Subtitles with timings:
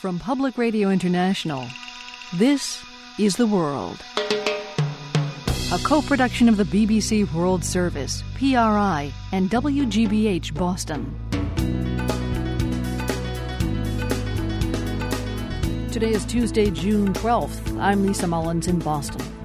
[0.00, 1.66] From Public Radio International,
[2.32, 2.82] this
[3.18, 4.02] is The World.
[5.74, 11.14] A co production of the BBC World Service, PRI, and WGBH Boston.
[15.92, 17.78] Today is Tuesday, June 12th.
[17.78, 19.39] I'm Lisa Mullins in Boston.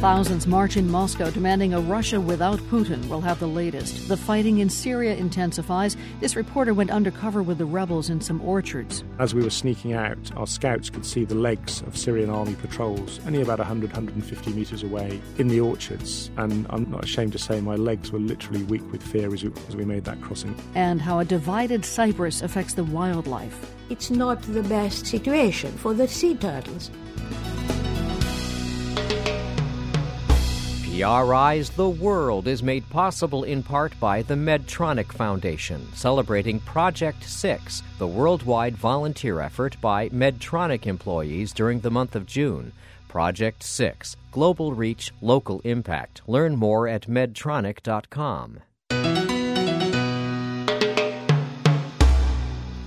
[0.00, 3.02] Thousands march in Moscow demanding a Russia without Putin.
[3.08, 4.08] We'll have the latest.
[4.08, 5.96] The fighting in Syria intensifies.
[6.20, 9.02] This reporter went undercover with the rebels in some orchards.
[9.18, 13.20] As we were sneaking out, our scouts could see the legs of Syrian army patrols
[13.26, 16.30] only about 100, 150 metres away in the orchards.
[16.36, 19.50] And I'm not ashamed to say my legs were literally weak with fear as we,
[19.66, 20.54] as we made that crossing.
[20.74, 23.74] And how a divided Cyprus affects the wildlife.
[23.88, 26.90] It's not the best situation for the sea turtles.
[30.96, 37.82] PRI's The World is made possible in part by the Medtronic Foundation, celebrating Project 6,
[37.98, 42.72] the worldwide volunteer effort by Medtronic employees during the month of June.
[43.08, 46.22] Project 6 Global Reach, Local Impact.
[46.26, 48.60] Learn more at medtronic.com.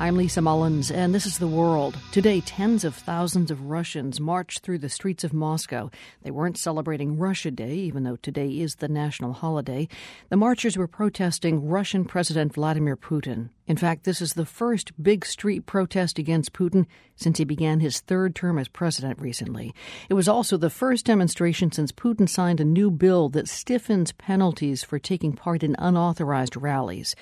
[0.01, 1.97] I'm Lisa Mullins, and this is The World.
[2.13, 5.91] Today, tens of thousands of Russians marched through the streets of Moscow.
[6.21, 9.89] They weren't celebrating Russia Day, even though today is the national holiday.
[10.29, 13.49] The marchers were protesting Russian President Vladimir Putin.
[13.67, 16.85] In fact, this is the first big street protest against Putin
[17.17, 19.75] since he began his third term as president recently.
[20.07, 24.81] It was also the first demonstration since Putin signed a new bill that stiffens penalties
[24.81, 27.17] for taking part in unauthorized rallies.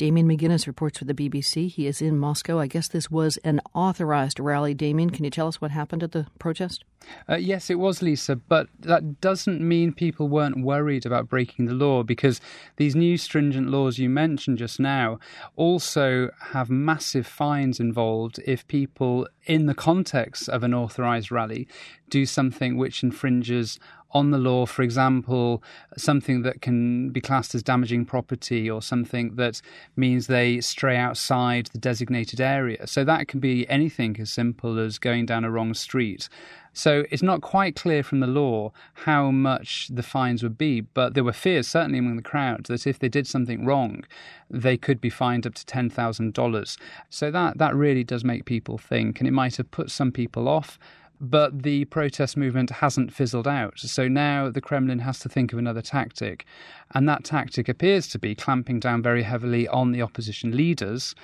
[0.00, 1.70] Damien McGuinness reports for the BBC.
[1.70, 2.58] He is in Moscow.
[2.58, 4.72] I guess this was an authorized rally.
[4.72, 6.84] Damien, can you tell us what happened at the protest?
[7.28, 11.74] Uh, yes, it was, Lisa, but that doesn't mean people weren't worried about breaking the
[11.74, 12.40] law because
[12.76, 15.18] these new stringent laws you mentioned just now
[15.54, 21.68] also have massive fines involved if people, in the context of an authorized rally,
[22.08, 23.78] do something which infringes
[24.12, 25.62] on the law, for example,
[25.96, 29.60] something that can be classed as damaging property or something that
[29.96, 32.86] means they stray outside the designated area.
[32.86, 36.28] So that can be anything as simple as going down a wrong street.
[36.72, 41.14] So it's not quite clear from the law how much the fines would be, but
[41.14, 44.04] there were fears, certainly among the crowd, that if they did something wrong,
[44.48, 46.78] they could be fined up to $10,000.
[47.08, 50.48] So that, that really does make people think, and it might have put some people
[50.48, 50.78] off
[51.20, 53.78] but the protest movement hasn't fizzled out.
[53.78, 56.46] So now the Kremlin has to think of another tactic.
[56.94, 61.14] And that tactic appears to be clamping down very heavily on the opposition leaders,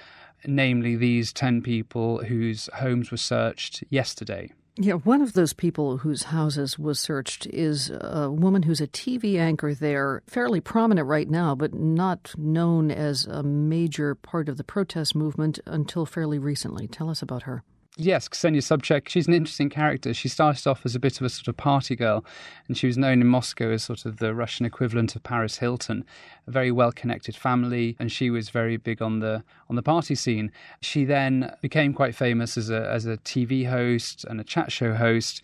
[0.44, 4.52] namely these 10 people whose homes were searched yesterday.
[4.78, 9.38] Yeah, one of those people whose houses was searched is a woman who's a TV
[9.38, 14.64] anchor there, fairly prominent right now, but not known as a major part of the
[14.64, 16.86] protest movement until fairly recently.
[16.86, 17.64] Tell us about her.
[17.98, 20.12] Yes, Ksenia Sobchak, she's an interesting character.
[20.12, 22.26] She started off as a bit of a sort of party girl,
[22.68, 26.04] and she was known in Moscow as sort of the Russian equivalent of Paris Hilton,
[26.46, 30.14] a very well connected family, and she was very big on the on the party
[30.14, 30.52] scene.
[30.82, 34.92] She then became quite famous as a as a TV host and a chat show
[34.92, 35.40] host.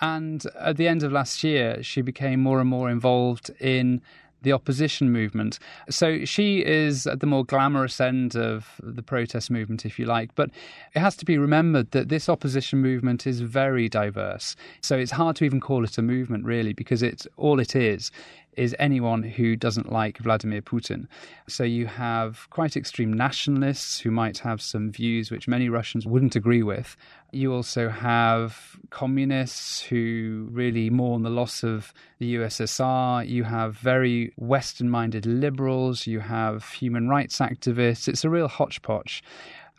[0.00, 4.02] And at the end of last year, she became more and more involved in
[4.42, 5.58] the opposition movement.
[5.90, 10.34] So she is at the more glamorous end of the protest movement, if you like.
[10.34, 10.50] But
[10.94, 14.56] it has to be remembered that this opposition movement is very diverse.
[14.80, 18.10] So it's hard to even call it a movement, really, because it's all it is
[18.58, 21.06] is anyone who doesn't like Vladimir Putin.
[21.46, 26.36] So you have quite extreme nationalists who might have some views which many Russians wouldn't
[26.36, 26.96] agree with.
[27.30, 33.28] You also have communists who really mourn the loss of the USSR.
[33.28, 36.06] You have very Western minded liberals.
[36.06, 38.08] You have human rights activists.
[38.08, 39.22] It's a real hodgepodge.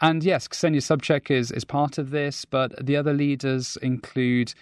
[0.02, 4.54] And yes, Ksenia Sobchak is, is part of this, but the other leaders include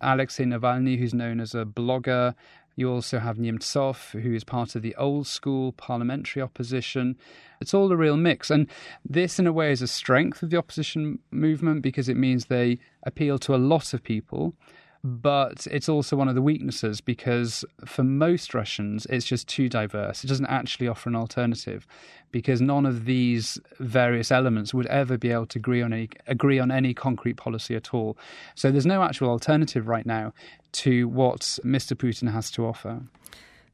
[0.00, 2.34] Alexei Navalny, who's known as a blogger,
[2.76, 7.16] you also have Nemtsov, who is part of the old school parliamentary opposition.
[7.60, 8.50] It's all a real mix.
[8.50, 8.68] And
[9.04, 12.78] this, in a way, is a strength of the opposition movement because it means they
[13.02, 14.54] appeal to a lot of people
[15.06, 20.24] but it's also one of the weaknesses because for most Russians, it's just too diverse.
[20.24, 21.86] It doesn't actually offer an alternative
[22.32, 26.58] because none of these various elements would ever be able to agree on any agree
[26.58, 28.18] on any concrete policy at all.
[28.56, 30.32] So there's no actual alternative right now
[30.72, 31.96] to what Mr.
[31.96, 33.02] Putin has to offer.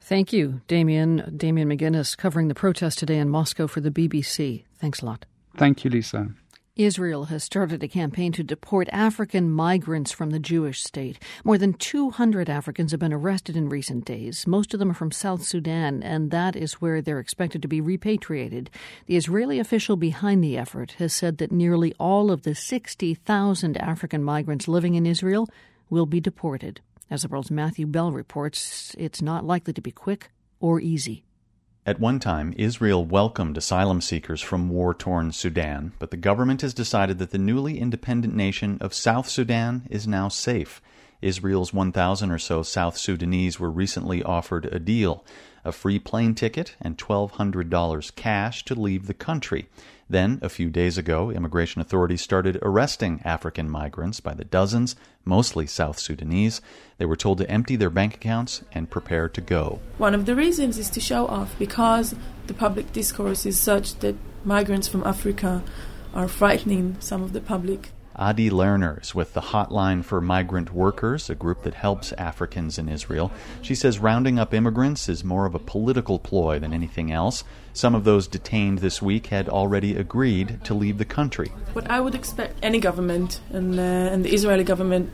[0.02, 1.32] Thank you, Damien.
[1.34, 4.64] Damien McGuinness covering the protest today in Moscow for the BBC.
[4.76, 5.24] Thanks a lot.
[5.56, 6.28] Thank you, Lisa.
[6.76, 11.22] Israel has started a campaign to deport African migrants from the Jewish state.
[11.44, 14.46] More than 200 Africans have been arrested in recent days.
[14.46, 17.82] Most of them are from South Sudan, and that is where they're expected to be
[17.82, 18.70] repatriated.
[19.04, 24.24] The Israeli official behind the effort has said that nearly all of the 60,000 African
[24.24, 25.50] migrants living in Israel
[25.90, 26.80] will be deported.
[27.10, 31.22] As the world's Matthew Bell reports, it's not likely to be quick or easy.
[31.84, 36.72] At one time, Israel welcomed asylum seekers from war torn Sudan, but the government has
[36.72, 40.80] decided that the newly independent nation of South Sudan is now safe.
[41.20, 45.24] Israel's 1,000 or so South Sudanese were recently offered a deal
[45.64, 49.66] a free plane ticket and $1,200 cash to leave the country.
[50.08, 55.66] Then, a few days ago, immigration authorities started arresting African migrants by the dozens, mostly
[55.66, 56.60] South Sudanese.
[56.98, 59.80] They were told to empty their bank accounts and prepare to go.
[59.98, 62.14] One of the reasons is to show off because
[62.46, 65.62] the public discourse is such that migrants from Africa
[66.14, 67.90] are frightening some of the public.
[68.14, 72.86] Adi Lerner is with the Hotline for Migrant Workers, a group that helps Africans in
[72.86, 73.32] Israel.
[73.62, 77.42] She says rounding up immigrants is more of a political ploy than anything else.
[77.74, 81.48] Some of those detained this week had already agreed to leave the country.
[81.72, 85.10] What I would expect any government, and, uh, and the Israeli government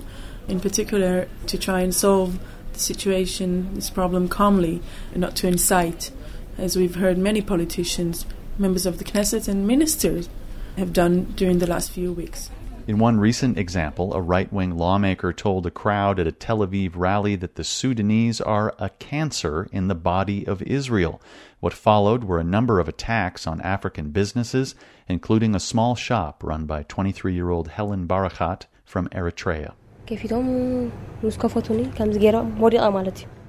[0.49, 2.41] in particular, to try and solve
[2.73, 4.83] the situation, this problem calmly,
[5.13, 6.11] and not to incite,
[6.57, 8.27] as we've heard many politicians,
[8.59, 10.29] members of the Knesset, and ministers
[10.77, 12.51] have done during the last few weeks.
[12.89, 16.93] In one recent example, a right wing lawmaker told a crowd at a Tel Aviv
[16.95, 21.21] rally that the Sudanese are a cancer in the body of Israel.
[21.61, 24.77] What followed were a number of attacks on African businesses,
[25.09, 29.73] including a small shop run by 23 year old Helen Barakat from Eritrea.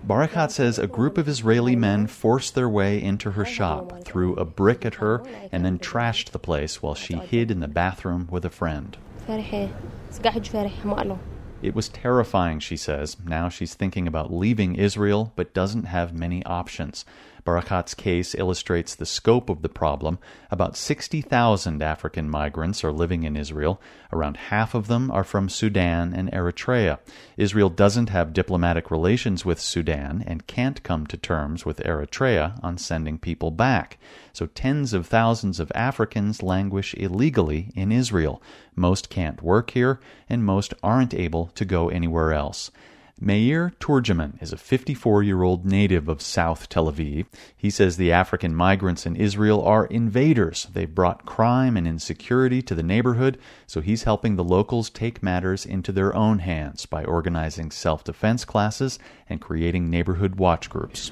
[0.07, 4.45] Barakat says a group of Israeli men forced their way into her shop, threw a
[4.45, 5.21] brick at her,
[5.51, 8.97] and then trashed the place while she hid in the bathroom with a friend.
[11.61, 13.17] It was terrifying, she says.
[13.23, 17.05] Now she's thinking about leaving Israel, but doesn't have many options.
[17.49, 20.19] Barakat's case illustrates the scope of the problem.
[20.51, 23.81] About 60,000 African migrants are living in Israel.
[24.13, 26.99] Around half of them are from Sudan and Eritrea.
[27.37, 32.77] Israel doesn't have diplomatic relations with Sudan and can't come to terms with Eritrea on
[32.77, 33.97] sending people back.
[34.31, 38.43] So tens of thousands of Africans languish illegally in Israel.
[38.75, 39.99] Most can't work here,
[40.29, 42.69] and most aren't able to go anywhere else.
[43.21, 47.25] Meir Turgeman is a 54 year old native of South Tel Aviv.
[47.55, 50.67] He says the African migrants in Israel are invaders.
[50.71, 53.37] They've brought crime and insecurity to the neighborhood,
[53.67, 58.45] so he's helping the locals take matters into their own hands by organizing self defense
[58.45, 61.11] classes and creating neighborhood watch groups.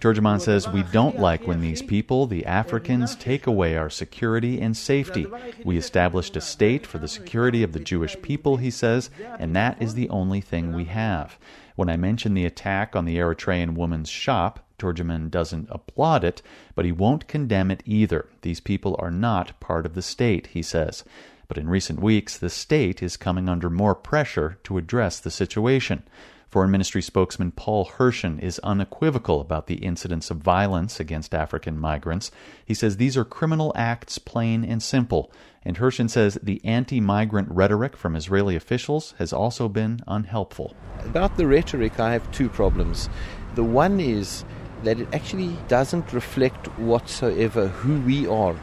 [0.00, 4.76] Turgeman says, We don't like when these people, the Africans, take away our security and
[4.76, 5.26] safety.
[5.64, 9.80] We established a state for the security of the Jewish people, he says, and that
[9.82, 11.36] is the only thing we have.
[11.74, 16.42] When I mention the attack on the Eritrean woman's shop, Turgeman doesn't applaud it,
[16.76, 18.28] but he won't condemn it either.
[18.42, 21.02] These people are not part of the state, he says.
[21.48, 26.04] But in recent weeks, the state is coming under more pressure to address the situation.
[26.48, 32.30] Foreign Ministry spokesman Paul Hirschson is unequivocal about the incidents of violence against African migrants.
[32.64, 35.30] He says these are criminal acts, plain and simple.
[35.62, 40.74] And Hirschson says the anti migrant rhetoric from Israeli officials has also been unhelpful.
[41.00, 43.10] About the rhetoric, I have two problems.
[43.54, 44.46] The one is
[44.84, 48.56] that it actually doesn't reflect whatsoever who we are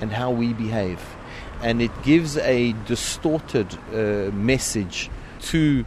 [0.00, 1.04] and how we behave.
[1.60, 5.84] And it gives a distorted uh, message to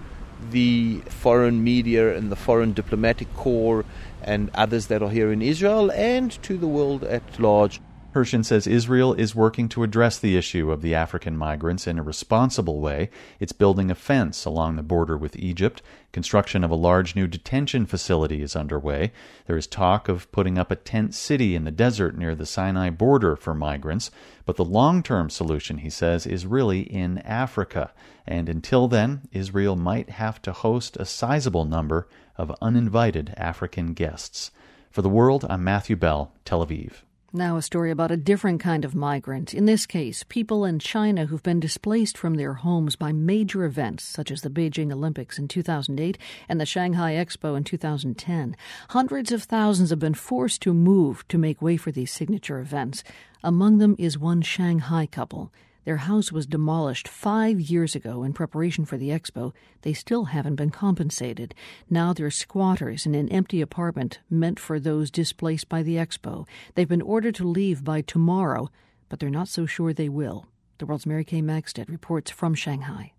[0.50, 3.86] the foreign media and the foreign diplomatic corps
[4.24, 7.79] and others that are here in Israel and to the world at large.
[8.13, 12.03] Hirschson says Israel is working to address the issue of the African migrants in a
[12.03, 13.10] responsible way.
[13.39, 15.81] It's building a fence along the border with Egypt.
[16.12, 19.13] Construction of a large new detention facility is underway.
[19.46, 22.89] There is talk of putting up a tent city in the desert near the Sinai
[22.89, 24.12] border for migrants.
[24.46, 27.94] But the long term solution, he says, is really in Africa.
[28.27, 34.51] And until then, Israel might have to host a sizable number of uninvited African guests.
[34.89, 37.03] For the world, I'm Matthew Bell, Tel Aviv.
[37.33, 39.53] Now, a story about a different kind of migrant.
[39.53, 44.03] In this case, people in China who've been displaced from their homes by major events
[44.03, 46.17] such as the Beijing Olympics in 2008
[46.50, 48.57] and the Shanghai Expo in 2010.
[48.89, 53.01] Hundreds of thousands have been forced to move to make way for these signature events.
[53.45, 55.53] Among them is one Shanghai couple.
[55.83, 59.51] Their house was demolished five years ago in preparation for the expo.
[59.81, 61.55] They still haven't been compensated.
[61.89, 66.47] Now they're squatters in an empty apartment meant for those displaced by the expo.
[66.75, 68.69] They've been ordered to leave by tomorrow,
[69.09, 70.45] but they're not so sure they will.
[70.77, 73.13] The world's Mary Kay Magistad reports from Shanghai.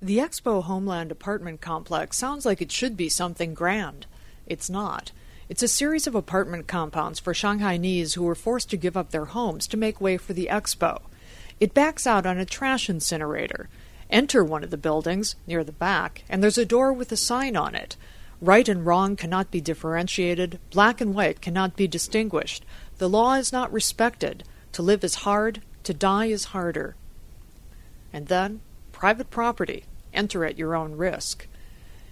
[0.00, 4.06] The Expo Homeland apartment complex sounds like it should be something grand.
[4.46, 5.12] It's not.
[5.48, 9.24] It's a series of apartment compounds for Shanghainese who were forced to give up their
[9.26, 11.00] homes to make way for the expo.
[11.59, 13.69] It backs out on a trash incinerator.
[14.09, 17.55] Enter one of the buildings, near the back, and there's a door with a sign
[17.55, 17.95] on it.
[18.41, 22.65] Right and wrong cannot be differentiated, black and white cannot be distinguished.
[22.97, 24.43] The law is not respected.
[24.73, 26.95] To live is hard, to die is harder.
[28.11, 29.85] And then, private property.
[30.13, 31.47] Enter at your own risk.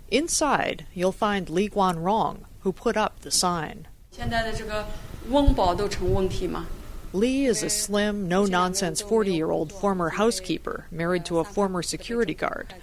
[0.09, 3.87] Inside, you'll find Li Guanrong, who put up the sign.
[4.11, 4.85] 现在的这个
[5.29, 6.67] 温饱都成问题嘛。
[7.14, 11.80] Lee is a slim, no nonsense 40 year old former housekeeper married to a former
[11.80, 12.74] security guard.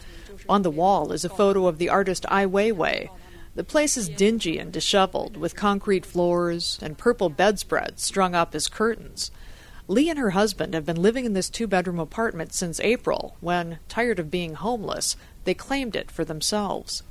[0.48, 3.10] On the wall is a photo of the artist Ai Weiwei.
[3.56, 8.70] The place is dingy and disheveled, with concrete floors and purple bedspreads strung up as
[8.70, 9.32] curtains.
[9.90, 13.80] Lee and her husband have been living in this two bedroom apartment since April, when,
[13.90, 17.04] tired of being homeless, they claimed it for themselves.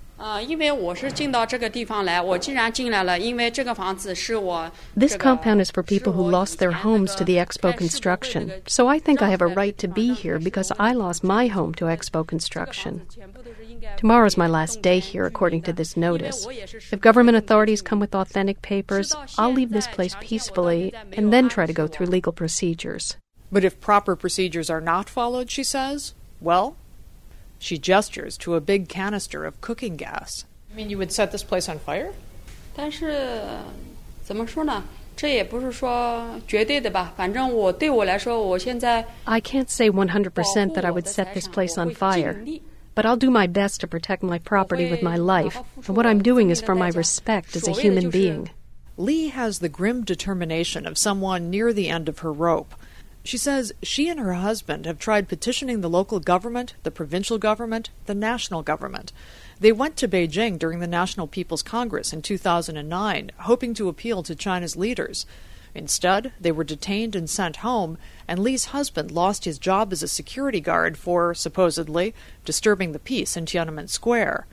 [4.97, 8.53] This compound is for people who lost their homes to the Expo construction.
[8.67, 11.73] So I think I have a right to be here because I lost my home
[11.75, 13.07] to Expo construction.
[13.97, 16.47] Tomorrow is my last day here, according to this notice.
[16.93, 21.65] If government authorities come with authentic papers, I'll leave this place peacefully and then try
[21.65, 23.17] to go through legal procedures.
[23.50, 26.77] But if proper procedures are not followed, she says, well,
[27.60, 30.46] she gestures to a big canister of cooking gas.
[30.72, 32.12] I mean, you would set this place on fire?
[32.75, 33.13] 但是
[34.24, 34.84] 怎么说呢？
[35.15, 37.13] 这也不是说绝对的吧。
[37.15, 42.36] 反正我对我来说，我现在 I can't say 100% that I would set this place on fire.
[42.94, 46.22] But I'll do my best to protect my property with my life, and what I'm
[46.22, 48.50] doing is for my respect as a human being.
[48.98, 52.74] Lee has the grim determination of someone near the end of her rope.
[53.23, 57.91] She says she and her husband have tried petitioning the local government, the provincial government,
[58.07, 59.12] the national government.
[59.61, 64.35] They went to Beijing during the National People's Congress in 2009, hoping to appeal to
[64.35, 65.27] China's leaders.
[65.75, 70.09] Instead, they were detained and sent home, and Lee's husband lost his job as a
[70.09, 74.47] security guard for, supposedly, disturbing the peace in Tiananmen Square.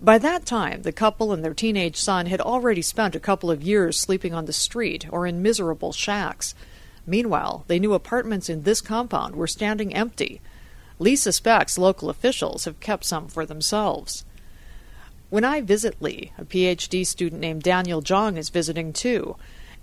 [0.00, 3.62] By that time, the couple and their teenage son had already spent a couple of
[3.62, 6.56] years sleeping on the street or in miserable shacks.
[7.06, 10.40] Meanwhile, they knew apartments in this compound were standing empty.
[10.98, 14.24] Lee suspects local officials have kept some for themselves.
[15.30, 19.36] When I visit Lee, a PhD student named Daniel Zhang is visiting too.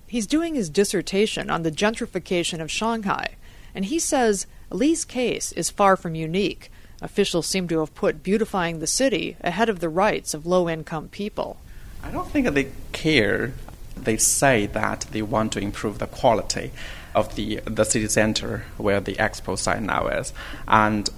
[0.08, 3.36] He's doing his dissertation on the gentrification of Shanghai,
[3.76, 6.72] and he says Lee's case is far from unique.
[7.02, 11.10] Officials seem to have put beautifying the city ahead of the rights of low income
[11.10, 11.58] people.
[12.04, 13.54] I don't think they care.
[13.96, 16.72] They say that they want to improve the quality
[17.16, 20.34] of the the city center where the expo site now is,
[20.68, 21.10] and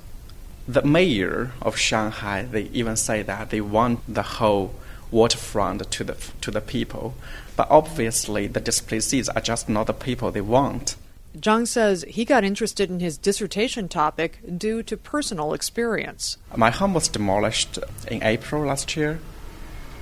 [0.68, 4.74] the mayor of Shanghai they even say that they want the whole
[5.12, 7.16] waterfront to the to the people,
[7.56, 10.96] but obviously the displacees are just not the people they want.
[11.38, 16.38] Zhang says he got interested in his dissertation topic due to personal experience.
[16.56, 17.80] My home was demolished
[18.10, 19.20] in April last year,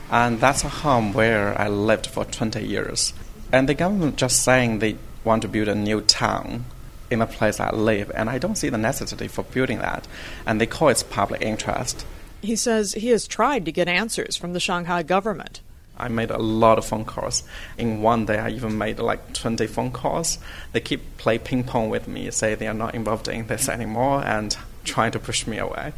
[0.10, 3.14] and that's a home where I lived for 20 years.
[3.52, 4.98] And the government just saying they
[5.30, 6.66] want to build a new town
[7.12, 10.08] in the place I live, and I don't see the necessity for building that.
[10.46, 12.06] And they call it public interest.
[12.42, 15.62] He says he has tried to get answers from the Shanghai government.
[15.98, 17.44] I made a lot of phone calls.
[17.78, 20.40] In one day, I even made like 20 phone calls.
[20.72, 24.24] They keep play ping pong with me, say they are not involved in this anymore,
[24.26, 25.94] and trying to push me away.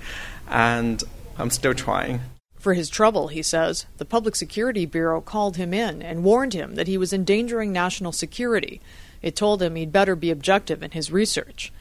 [0.49, 1.03] And
[1.37, 2.19] I'm still trying.
[2.59, 6.75] For his trouble, he says, the Public Security Bureau called him in and warned him
[6.75, 8.81] that he was endangering national security.
[9.21, 11.71] It told him he'd better be objective in his research.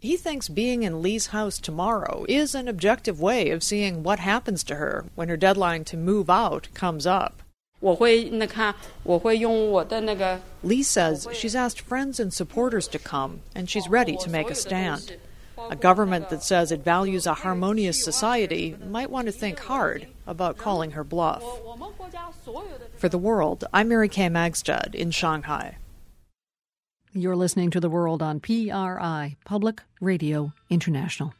[0.00, 4.62] He thinks being in Lee's house tomorrow is an objective way of seeing what happens
[4.64, 7.42] to her when her deadline to move out comes up.
[10.62, 14.54] Lee says she's asked friends and supporters to come, and she's ready to make a
[14.54, 15.16] stand.
[15.70, 20.58] A government that says it values a harmonious society might want to think hard about
[20.58, 21.42] calling her bluff.
[22.96, 25.76] For the world, I'm Mary Kay Magistad in Shanghai.
[27.16, 31.32] You're listening to The World on PRI, Public Radio International.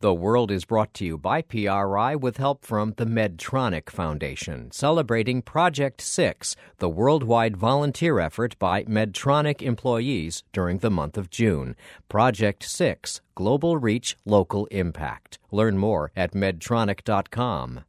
[0.00, 5.42] The World is brought to you by PRI with help from the Medtronic Foundation, celebrating
[5.42, 11.76] Project 6, the worldwide volunteer effort by Medtronic employees during the month of June.
[12.08, 15.38] Project 6, Global Reach, Local Impact.
[15.52, 17.84] Learn more at medtronic.com.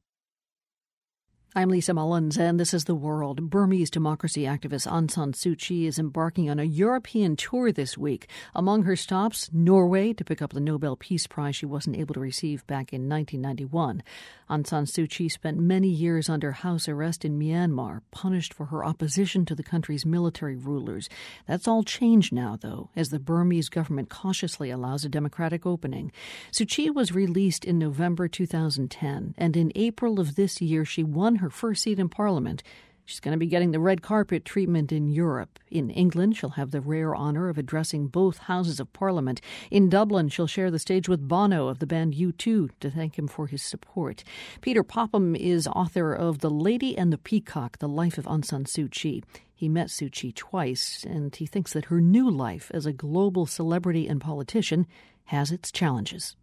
[1.58, 3.50] I'm Lisa Mullins, and this is The World.
[3.50, 8.30] Burmese democracy activist Aung San Suu Kyi is embarking on a European tour this week.
[8.54, 12.20] Among her stops, Norway to pick up the Nobel Peace Prize she wasn't able to
[12.20, 14.04] receive back in 1991.
[14.52, 18.86] Aung San Suu Kyi spent many years under house arrest in Myanmar, punished for her
[18.86, 21.10] opposition to the country's military rulers.
[21.48, 26.12] That's all changed now, though, as the Burmese government cautiously allows a democratic opening.
[26.52, 31.38] Suu Kyi was released in November 2010, and in April of this year she won
[31.38, 32.62] her her first seat in Parliament.
[33.06, 35.60] She's going to be getting the red carpet treatment in Europe.
[35.72, 39.40] In England, she'll have the rare honor of addressing both houses of Parliament.
[39.72, 43.30] In Dublin, she'll share the stage with Bono of the band U2 to thank him
[43.30, 44.26] for his support.
[44.60, 48.66] Peter Popham is author of The Lady and the Peacock The Life of Aung San
[48.66, 49.24] Suu Kyi.
[49.56, 53.46] He met Suu Kyi twice, and he thinks that her new life as a global
[53.46, 54.86] celebrity and politician
[55.28, 56.36] has its challenges.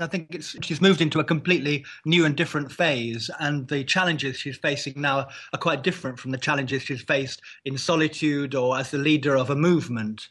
[0.00, 4.56] I think she's moved into a completely new and different phase, and the challenges she's
[4.56, 8.98] facing now are quite different from the challenges she's faced in solitude or as the
[8.98, 10.28] leader of a movement.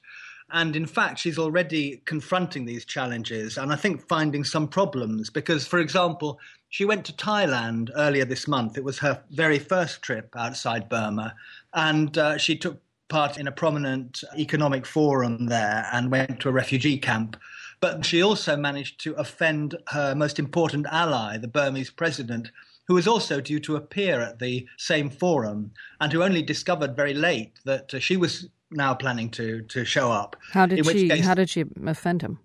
[0.52, 5.68] And in fact, she's already confronting these challenges and I think finding some problems because,
[5.68, 8.78] for example, she went to Thailand earlier this month.
[8.78, 11.36] It was her very first trip outside Burma,
[11.74, 16.52] and uh, she took part in a prominent economic forum there and went to a
[16.52, 17.38] refugee camp
[17.82, 22.52] but she also managed to offend her most important ally, the Burmese president,
[22.88, 25.72] who was also due to appear at the same forum
[26.02, 30.12] and who only discovered very late that uh, she was now planning to to show
[30.12, 30.36] up.
[30.52, 31.10] How did she?
[31.10, 32.40] Case, how did she offend him?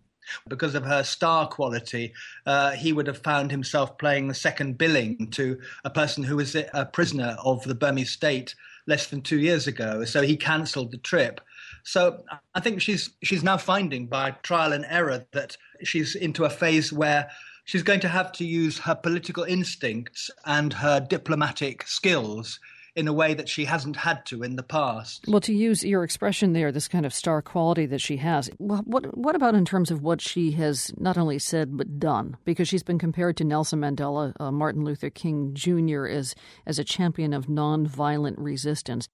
[0.49, 2.15] Because of her star quality,
[2.47, 6.55] uh, he would have found himself playing the second billing to a person who was
[6.55, 8.55] a prisoner of the Burmese state
[8.87, 10.05] less than two years ago.
[10.05, 11.41] So he cancelled the trip.
[11.85, 12.25] So
[12.55, 16.93] I think she's she's now finding by trial and error that she's into a phase
[16.93, 17.31] where
[17.65, 22.59] she's going to have to use her political instincts and her diplomatic skills
[22.97, 25.25] in a way that she hasn't had to in the past.
[25.27, 29.17] Well, to use your expression there, this kind of star quality that she has, what
[29.17, 32.37] what about in terms of what she has not only said but done?
[32.45, 36.07] Because she's been compared to Nelson Mandela, uh, Martin Luther King Jr.
[36.07, 36.35] as
[36.67, 39.09] as a champion of nonviolent resistance.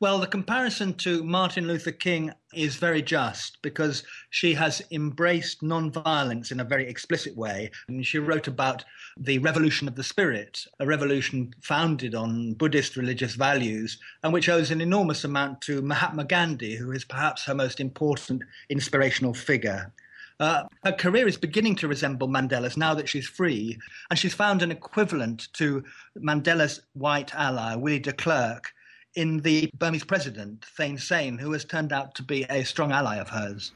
[0.00, 6.50] Well, the comparison to Martin Luther King is very just because she has embraced nonviolence
[6.50, 7.70] in a very explicit way.
[7.86, 8.82] And she wrote about
[9.18, 14.70] the revolution of the spirit, a revolution founded on Buddhist religious values, and which owes
[14.70, 19.92] an enormous amount to Mahatma Gandhi, who is perhaps her most important inspirational figure.
[20.40, 24.62] Uh, her career is beginning to resemble Mandela's now that she's free, and she's found
[24.62, 25.84] an equivalent to
[26.16, 28.72] Mandela's white ally, Willie de Klerk,
[29.14, 33.16] in the Burmese president, Thein Sein, who has turned out to be a strong ally
[33.16, 33.72] of hers.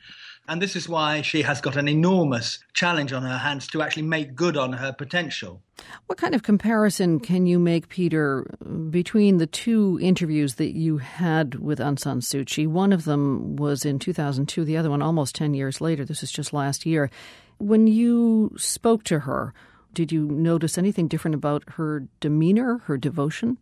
[0.47, 4.03] And this is why she has got an enormous challenge on her hands to actually
[4.03, 5.63] make good on her potential.
[6.07, 8.43] What kind of comparison can you make, Peter,
[8.91, 12.67] between the two interviews that you had with Aung San Suu Kyi?
[12.67, 16.05] One of them was in 2002, the other one almost 10 years later.
[16.05, 17.11] This is just last year.
[17.57, 19.55] When you spoke to her,
[19.95, 23.57] did you notice anything different about her demeanor, her devotion?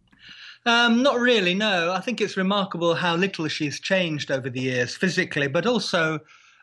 [0.64, 1.92] Um, not really, no.
[1.92, 6.20] I think it's remarkable how little she's changed over the years physically, but also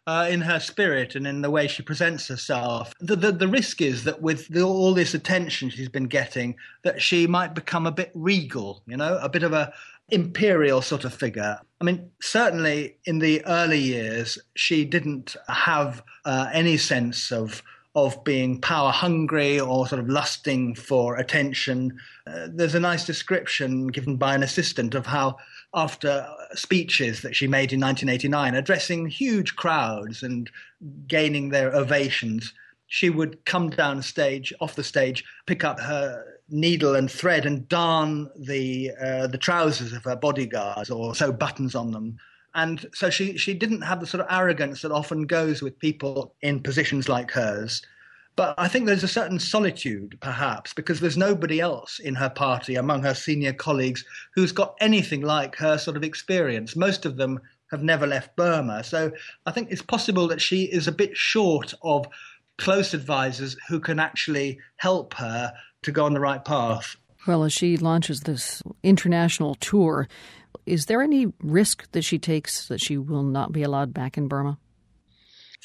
[0.08, 2.94] uh, in her spirit and in the way she presents herself.
[3.00, 7.02] The, the, the risk is that with the, all this attention she's been getting, that
[7.02, 9.74] she might become a bit regal, you know, a bit of a
[10.10, 11.60] imperial sort of figure.
[11.82, 17.62] I mean, certainly in the early years, she didn't have uh, any sense of
[17.96, 21.98] of being power hungry or sort of lusting for attention.
[22.28, 25.38] Uh, there's a nice description given by an assistant of how,
[25.74, 30.50] after speeches that she made in 1989, addressing huge crowds and
[31.08, 32.54] gaining their ovations,
[32.88, 37.68] she would come down stage, off the stage, pick up her needle and thread and
[37.70, 42.18] darn the uh, the trousers of her bodyguards or sew buttons on them
[42.56, 46.34] and so she, she didn't have the sort of arrogance that often goes with people
[46.42, 47.82] in positions like hers.
[48.36, 52.76] But I think there's a certain solitude, perhaps, because there's nobody else in her party
[52.76, 56.76] among her senior colleagues who's got anything like her sort of experience.
[56.76, 57.40] Most of them
[57.72, 58.84] have never left Burma.
[58.84, 59.12] So
[59.46, 62.08] I think it's possible that she is a bit short of
[62.58, 66.96] close advisors who can actually help her to go on the right path.
[67.28, 70.08] Well, as she launches this international tour,
[70.70, 74.28] is there any risk that she takes that she will not be allowed back in
[74.28, 74.58] Burma?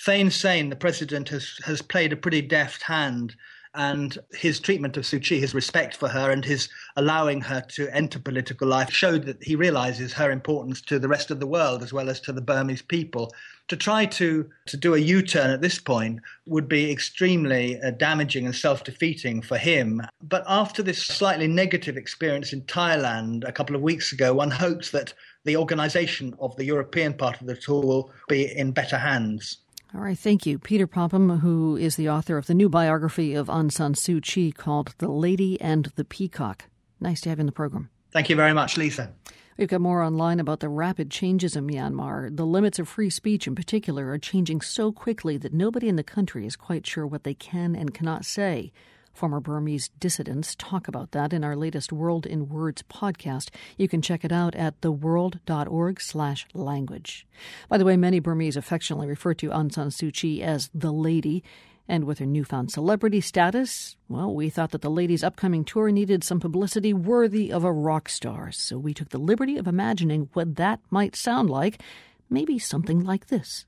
[0.05, 3.37] Thein Sein, the president, has, has played a pretty deft hand
[3.75, 7.89] and his treatment of Suu Kyi, his respect for her, and his allowing her to
[7.95, 11.83] enter political life showed that he realizes her importance to the rest of the world
[11.83, 13.35] as well as to the Burmese people.
[13.69, 17.93] To try to, to do a U turn at this point would be extremely uh,
[17.93, 20.03] damaging and self defeating for him.
[20.23, 24.91] But after this slightly negative experience in Thailand a couple of weeks ago, one hopes
[24.91, 29.59] that the organization of the European part of the tour will be in better hands.
[29.95, 30.59] All right, thank you.
[30.59, 34.51] Peter Popham, who is the author of the new biography of Aung San Suu Kyi
[34.51, 36.65] called The Lady and the Peacock.
[37.01, 37.91] Nice to have you in the program.
[38.11, 39.13] Thank you very much, Lisa.
[39.57, 42.37] We've got more online about the rapid changes in Myanmar.
[42.37, 46.03] The limits of free speech, in particular, are changing so quickly that nobody in the
[46.03, 48.73] country is quite sure what they can and cannot say.
[49.13, 53.51] Former Burmese dissidents talk about that in our latest World in Words podcast.
[53.79, 57.25] You can check it out at theworld.org slash language.
[57.69, 61.45] By the way, many Burmese affectionately refer to Aung San Suu Kyi as the lady.
[61.87, 66.25] And with her newfound celebrity status, well, we thought that the lady's upcoming tour needed
[66.25, 68.51] some publicity worthy of a rock star.
[68.53, 71.81] So we took the liberty of imagining what that might sound like.
[72.31, 73.67] Maybe something like this.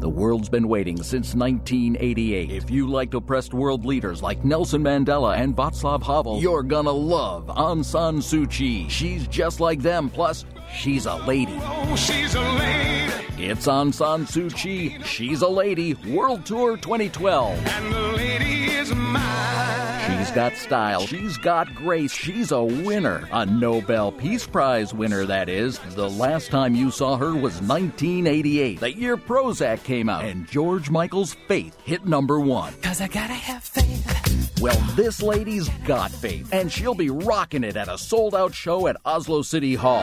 [0.00, 2.50] The world's been waiting since 1988.
[2.50, 7.46] If you liked oppressed world leaders like Nelson Mandela and Václav Havel, you're gonna love
[7.46, 8.88] Aung San Suu Kyi.
[8.88, 10.44] She's just like them, plus,
[10.76, 11.58] she's a lady.
[11.62, 13.12] Oh, she's a lady.
[13.36, 17.66] It's Aung San Suu Kyi, She's a Lady, World Tour 2012.
[17.66, 20.18] And the lady is mine.
[20.18, 21.06] She's got style.
[21.06, 22.12] She's got grace.
[22.12, 23.28] She's a winner.
[23.32, 25.78] A Nobel Peace Prize winner, that is.
[25.94, 30.90] The last time you saw her was 1988, the year Prozac came out, and George
[30.90, 32.74] Michael's Faith hit number one.
[32.82, 34.60] Cause I gotta have faith.
[34.60, 38.86] Well, this lady's got faith, and she'll be rocking it at a sold out show
[38.88, 40.02] at Oslo City Hall.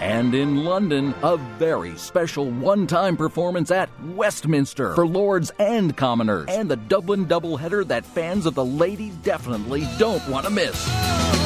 [0.00, 6.48] And in London, a very special one time performance at Westminster for Lords and Commoners,
[6.48, 11.37] and the Dublin doubleheader that fans of the lady definitely don't want to miss.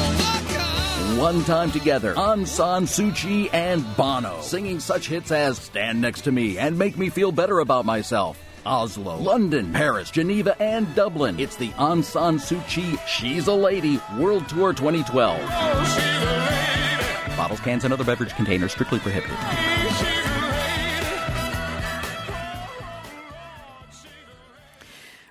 [1.17, 6.21] One time together, Aung San Suu Kyi and Bono, singing such hits as Stand Next
[6.21, 8.41] to Me and Make Me Feel Better About Myself.
[8.65, 11.39] Oslo, London, Paris, Geneva, and Dublin.
[11.39, 15.39] It's the Aung San Suu She's a Lady World Tour 2012.
[17.37, 19.37] Bottles, cans, and other beverage containers strictly prohibited.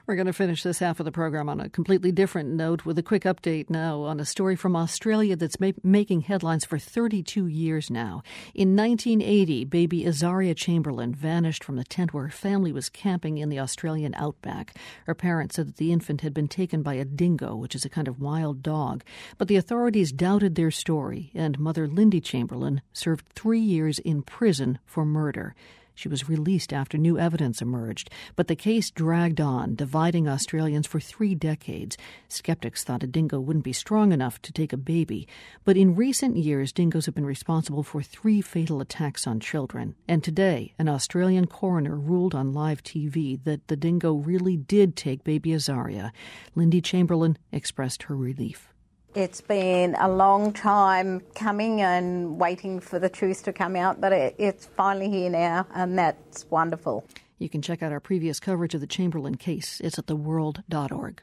[0.04, 2.98] We're going to finish this half of the program on a completely different note with
[2.98, 7.46] a quick update now on a story from Australia that's ma- making headlines for 32
[7.46, 8.24] years now.
[8.52, 13.48] In 1980, baby Azaria Chamberlain vanished from the tent where her family was camping in
[13.48, 14.76] the Australian outback.
[15.06, 17.88] Her parents said that the infant had been taken by a dingo, which is a
[17.88, 19.04] kind of wild dog.
[19.38, 24.80] But the authorities doubted their story, and mother Lindy Chamberlain served three years in prison
[24.84, 25.54] for murder.
[25.94, 31.00] She was released after new evidence emerged, but the case dragged on, dividing Australians for
[31.00, 31.96] three decades.
[32.28, 35.28] Skeptics thought a dingo wouldn't be strong enough to take a baby,
[35.64, 39.94] but in recent years, dingoes have been responsible for three fatal attacks on children.
[40.08, 45.24] And today, an Australian coroner ruled on live TV that the dingo really did take
[45.24, 46.12] baby Azaria.
[46.54, 48.71] Lindy Chamberlain expressed her relief.
[49.14, 54.10] It's been a long time coming and waiting for the truth to come out, but
[54.10, 57.04] it, it's finally here now, and that's wonderful.
[57.38, 59.82] You can check out our previous coverage of the Chamberlain case.
[59.84, 61.22] It's at theworld.org.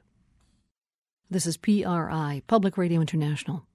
[1.32, 3.66] This is PRI, Public Radio International.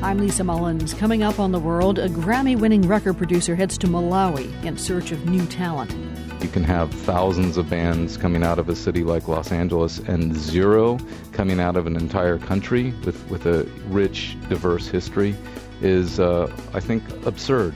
[0.00, 0.94] I'm Lisa Mullins.
[0.94, 5.12] Coming up on The World, a Grammy winning record producer heads to Malawi in search
[5.12, 6.07] of new talent.
[6.40, 10.36] You can have thousands of bands coming out of a city like Los Angeles and
[10.36, 10.98] zero
[11.32, 15.36] coming out of an entire country with, with a rich, diverse history
[15.80, 17.74] is, uh, I think, absurd.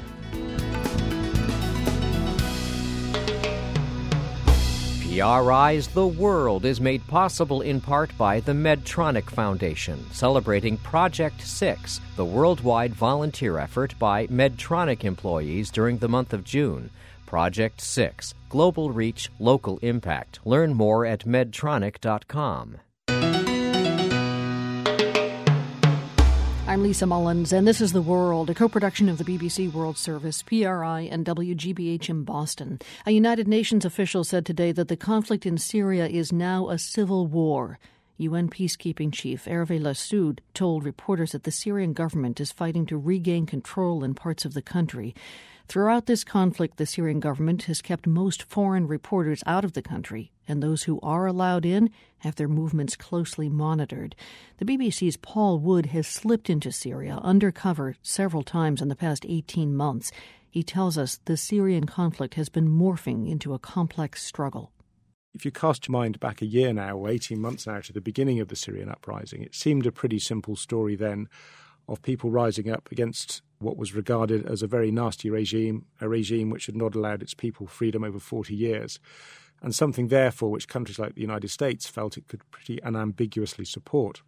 [5.03, 12.01] PRI's The World is made possible in part by the Medtronic Foundation, celebrating Project 6,
[12.16, 16.90] the worldwide volunteer effort by Medtronic employees during the month of June.
[17.27, 20.38] Project 6 Global Reach, Local Impact.
[20.44, 22.76] Learn more at medtronic.com.
[26.68, 29.96] I'm Lisa Mullins, and this is The World, a co production of the BBC World
[29.96, 32.78] Service, PRI, and WGBH in Boston.
[33.06, 37.26] A United Nations official said today that the conflict in Syria is now a civil
[37.26, 37.78] war.
[38.18, 43.46] UN peacekeeping chief Hervé Ladsous told reporters that the Syrian government is fighting to regain
[43.46, 45.14] control in parts of the country.
[45.68, 50.33] Throughout this conflict, the Syrian government has kept most foreign reporters out of the country,
[50.46, 54.14] and those who are allowed in have their movements closely monitored.
[54.59, 59.75] The BBC's Paul Wood has slipped into Syria undercover several times in the past 18
[59.75, 60.12] months.
[60.51, 64.72] He tells us the Syrian conflict has been morphing into a complex struggle.
[65.35, 68.03] If you cast your mind back a year now, or 18 months now, to the
[68.03, 71.29] beginning of the Syrian uprising, it seemed a pretty simple story then
[71.88, 76.50] of people rising up against what was regarded as a very nasty regime, a regime
[76.50, 78.98] which had not allowed its people freedom over 40 years,
[79.62, 84.22] and something, therefore, which countries like the United States felt it could pretty unambiguously support.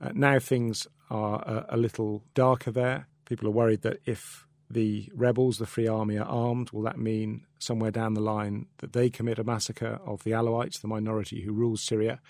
[0.00, 3.08] Uh, now things are a, a little darker there.
[3.24, 7.46] People are worried that if the rebels, the Free Army, are armed, will that mean
[7.58, 11.52] somewhere down the line that they commit a massacre of the Alawites, the minority who
[11.52, 12.20] rules Syria?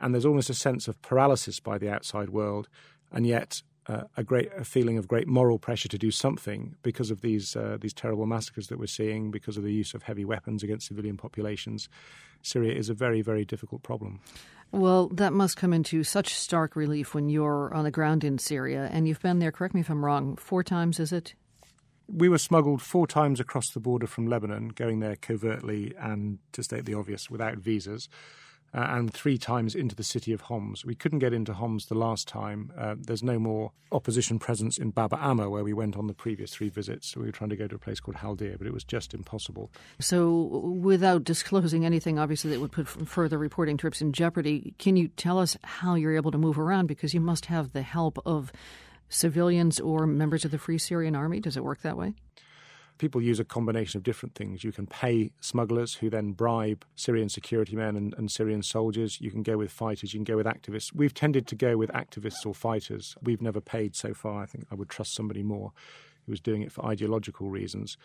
[0.00, 2.68] And there's almost a sense of paralysis by the outside world,
[3.12, 7.10] and yet uh, a great a feeling of great moral pressure to do something because
[7.10, 10.24] of these uh, these terrible massacres that we're seeing, because of the use of heavy
[10.24, 11.88] weapons against civilian populations.
[12.42, 14.20] Syria is a very very difficult problem.
[14.72, 18.88] Well, that must come into such stark relief when you're on the ground in Syria,
[18.92, 19.50] and you've been there.
[19.50, 20.36] Correct me if I'm wrong.
[20.36, 21.34] Four times, is it?
[22.06, 26.62] We were smuggled four times across the border from Lebanon, going there covertly and, to
[26.62, 28.08] state the obvious, without visas
[28.72, 30.84] uh, and three times into the city of Homs.
[30.84, 32.72] We couldn't get into Homs the last time.
[32.78, 36.52] Uh, there's no more opposition presence in Baba Amr, where we went on the previous
[36.52, 37.16] three visits.
[37.16, 39.70] we were trying to go to a place called Haldia, but it was just impossible.
[39.98, 40.42] So,
[40.80, 45.38] without disclosing anything, obviously, that would put further reporting trips in jeopardy, can you tell
[45.38, 46.86] us how you're able to move around?
[46.86, 48.52] Because you must have the help of
[49.08, 51.40] civilians or members of the Free Syrian Army.
[51.40, 52.14] Does it work that way?
[53.00, 54.62] People use a combination of different things.
[54.62, 59.20] You can pay smugglers who then bribe Syrian security men and, and, Syrian soldiers.
[59.22, 60.12] You can go with fighters.
[60.12, 60.94] You can go with activists.
[60.94, 63.16] We've tended to go with activists or fighters.
[63.22, 64.42] We've never paid so far.
[64.42, 65.72] I think I would trust somebody more
[66.26, 67.96] who was doing it for ideological reasons.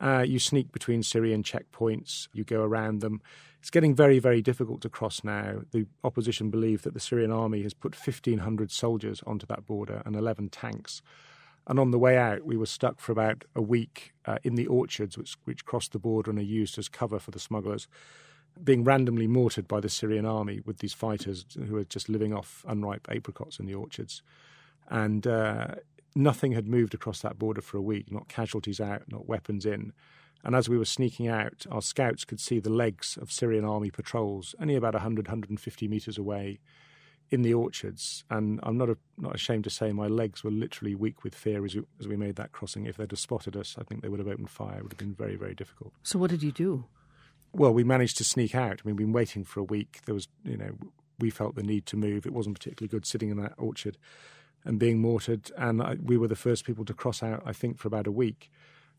[0.00, 3.20] Uh, you sneak between Syrian checkpoints, you go around them.
[3.60, 5.62] It's getting very, very difficult to cross now.
[5.72, 10.14] The opposition believe that the Syrian army has put 1,500 soldiers onto that border and
[10.14, 11.02] 11 tanks.
[11.66, 14.66] And on the way out, we were stuck for about a week uh, in the
[14.66, 17.88] orchards, which, which crossed the border and are used as cover for the smugglers,
[18.62, 22.64] being randomly mortared by the Syrian army with these fighters who were just living off
[22.68, 24.22] unripe apricots in the orchards.
[24.88, 25.74] And uh,
[26.14, 29.92] nothing had moved across that border for a week, not casualties out, not weapons in.
[30.44, 33.90] And as we were sneaking out, our scouts could see the legs of Syrian army
[33.90, 36.60] patrols only about 100, 150 metres away
[37.30, 40.94] in the orchards, and I'm not a, not ashamed to say my legs were literally
[40.94, 42.86] weak with fear as we, as we made that crossing.
[42.86, 44.78] If they'd have spotted us, I think they would have opened fire.
[44.78, 45.92] It would have been very very difficult.
[46.02, 46.84] So what did you do?
[47.52, 48.80] Well, we managed to sneak out.
[48.84, 50.00] I mean, we've been waiting for a week.
[50.04, 50.76] There was, you know,
[51.18, 52.26] we felt the need to move.
[52.26, 53.96] It wasn't particularly good sitting in that orchard
[54.64, 57.42] and being mortared, and I, we were the first people to cross out.
[57.46, 58.50] I think for about a week.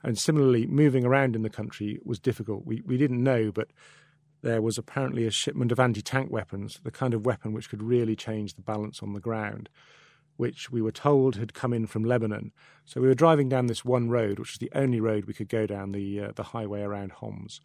[0.04, 2.66] And similarly, moving around in the country was difficult.
[2.66, 3.70] We we didn't know, but
[4.48, 7.84] there was apparently a shipment of anti tank weapons, the kind of weapon which could
[7.84, 9.68] really change the balance on the ground,
[10.38, 12.54] which we were told had come in from Lebanon.
[12.86, 15.50] So we were driving down this one road, which was the only road we could
[15.50, 17.60] go down, the, uh, the highway around Homs.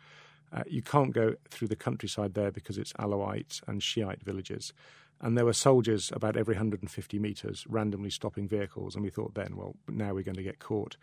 [0.53, 4.73] Uh, you can't go through the countryside there because it's Alawite and Shiite villages.
[5.21, 8.97] And there were soldiers about every 150 metres randomly stopping vehicles.
[8.97, 10.97] And we thought then, well, now we're going to get caught.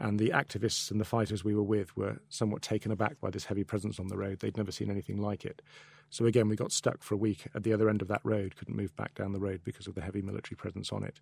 [0.00, 3.44] And the activists and the fighters we were with were somewhat taken aback by this
[3.44, 4.40] heavy presence on the road.
[4.40, 5.60] They'd never seen anything like it.
[6.08, 8.56] So again, we got stuck for a week at the other end of that road,
[8.56, 11.20] couldn't move back down the road because of the heavy military presence on it.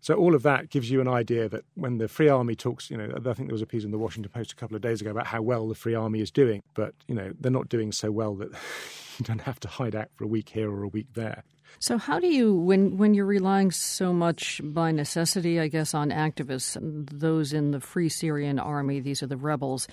[0.00, 2.96] So all of that gives you an idea that when the Free Army talks, you
[2.96, 5.00] know, I think there was a piece in the Washington Post a couple of days
[5.00, 7.90] ago about how well the Free Army is doing, but you know, they're not doing
[7.90, 8.50] so well that
[9.18, 11.42] you don't have to hide out for a week here or a week there.
[11.80, 16.10] So, how do you, when when you're relying so much by necessity, I guess, on
[16.10, 19.86] activists, those in the Free Syrian Army, these are the rebels.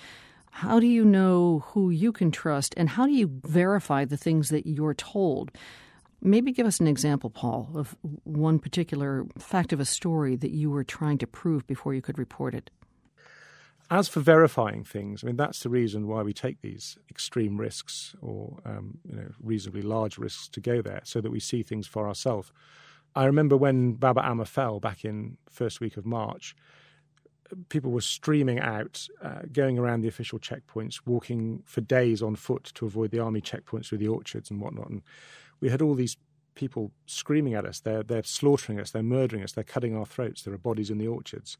[0.50, 4.48] How do you know who you can trust, and how do you verify the things
[4.48, 5.52] that you're told?
[6.22, 10.70] Maybe give us an example, Paul, of one particular fact of a story that you
[10.70, 12.70] were trying to prove before you could report it.
[13.88, 18.16] As for verifying things, I mean that's the reason why we take these extreme risks
[18.20, 21.86] or um, you know reasonably large risks to go there, so that we see things
[21.86, 22.50] for ourselves.
[23.14, 26.54] I remember when Baba Amr fell back in first week of March,
[27.68, 32.64] people were streaming out, uh, going around the official checkpoints, walking for days on foot
[32.74, 34.90] to avoid the army checkpoints through the orchards and whatnot.
[34.90, 35.02] And
[35.60, 36.16] we had all these
[36.54, 37.80] people screaming at us.
[37.80, 38.90] They're they're slaughtering us.
[38.90, 39.52] They're murdering us.
[39.52, 40.42] They're cutting our throats.
[40.42, 41.56] There are bodies in the orchards.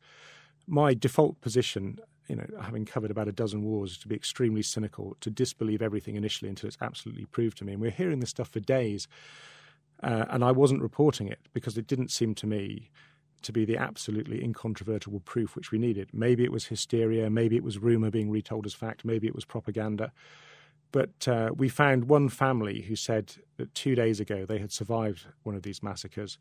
[0.67, 5.17] My default position you know, having covered about a dozen wars, to be extremely cynical,
[5.21, 7.73] to disbelieve everything initially until it's absolutely proved to me.
[7.73, 9.09] And we're hearing this stuff for days.
[10.03, 12.91] Uh, and I wasn't reporting it because it didn't seem to me
[13.43, 16.09] to be the absolutely incontrovertible proof which we needed.
[16.13, 19.45] Maybe it was hysteria, maybe it was rumor being retold as fact, maybe it was
[19.45, 20.13] propaganda.
[20.93, 25.27] But uh, we found one family who said that two days ago they had survived
[25.43, 26.39] one of these massacres.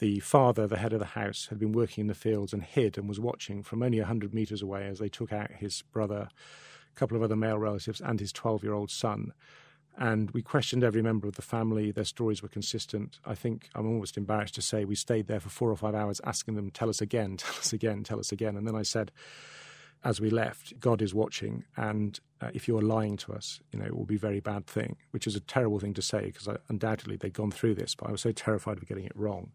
[0.00, 2.96] The father, the head of the house, had been working in the fields and hid
[2.96, 6.98] and was watching from only 100 metres away as they took out his brother, a
[6.98, 9.34] couple of other male relatives, and his 12 year old son.
[9.98, 11.90] And we questioned every member of the family.
[11.90, 13.18] Their stories were consistent.
[13.26, 16.18] I think I'm almost embarrassed to say we stayed there for four or five hours
[16.24, 18.56] asking them, tell us again, tell us again, tell us again.
[18.56, 19.12] And then I said,
[20.02, 23.84] as we left, God is watching, and uh, if you're lying to us, you know,
[23.84, 26.48] it will be a very bad thing, which is a terrible thing to say because
[26.70, 29.50] undoubtedly they'd gone through this, but I was so terrified of getting it wrong.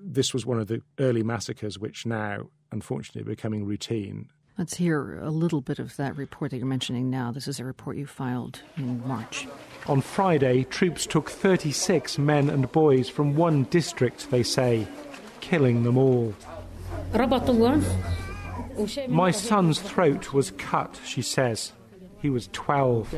[0.00, 4.28] This was one of the early massacres, which now, unfortunately, are becoming routine.
[4.56, 7.30] Let's hear a little bit of that report that you're mentioning now.
[7.30, 9.46] This is a report you filed in March.
[9.86, 14.86] On Friday, troops took 36 men and boys from one district, they say,
[15.40, 16.34] killing them all.
[19.08, 21.72] My son's throat was cut, she says.
[22.20, 23.12] He was 12.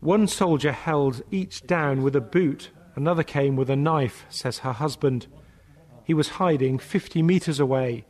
[0.00, 4.72] One soldier held each down with a boot, another came with a knife, says her
[4.72, 5.28] husband.
[6.04, 8.04] He was hiding 50 meters away.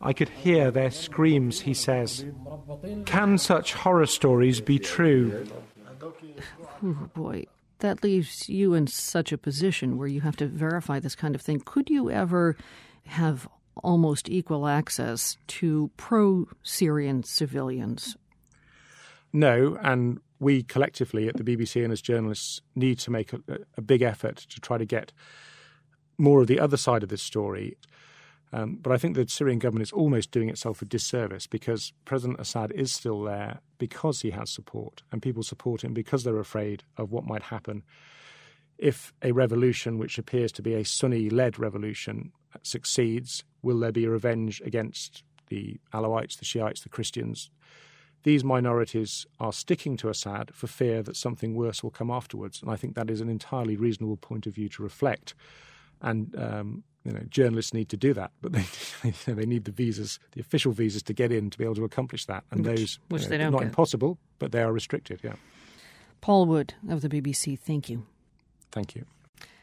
[0.00, 2.24] I could hear their screams, he says.
[3.06, 5.46] Can such horror stories be true?
[6.82, 7.46] Oh boy,
[7.78, 11.40] that leaves you in such a position where you have to verify this kind of
[11.40, 11.60] thing.
[11.64, 12.56] Could you ever
[13.06, 13.48] have
[13.82, 18.16] almost equal access to pro Syrian civilians?
[19.32, 23.40] No, and we collectively at the BBC and as journalists need to make a,
[23.76, 25.12] a big effort to try to get
[26.18, 27.76] more of the other side of this story.
[28.52, 32.38] Um, but I think the Syrian government is almost doing itself a disservice because President
[32.38, 36.84] Assad is still there because he has support, and people support him because they're afraid
[36.96, 37.82] of what might happen
[38.78, 43.44] if a revolution, which appears to be a Sunni led revolution, succeeds.
[43.62, 47.50] Will there be revenge against the Alawites, the Shiites, the Christians?
[48.24, 52.60] These minorities are sticking to Assad for fear that something worse will come afterwards.
[52.60, 55.34] And I think that is an entirely reasonable point of view to reflect
[56.04, 58.64] and um, you know journalists need to do that, but they
[59.26, 62.26] they need the visas, the official visas, to get in to be able to accomplish
[62.26, 63.68] that, and which, those which you know, they don't not get.
[63.68, 65.20] impossible, but they are restricted.
[65.24, 65.34] Yeah.
[66.20, 68.06] Paul Wood of the BBC, thank you.
[68.70, 69.04] Thank you.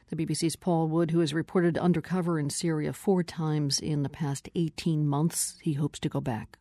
[0.10, 4.50] The BBC's Paul Wood, who has reported undercover in Syria four times in the past
[4.56, 6.58] 18 months, he hopes to go back.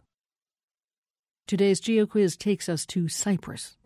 [1.51, 3.77] Today's GeoQuiz takes us to Cyprus.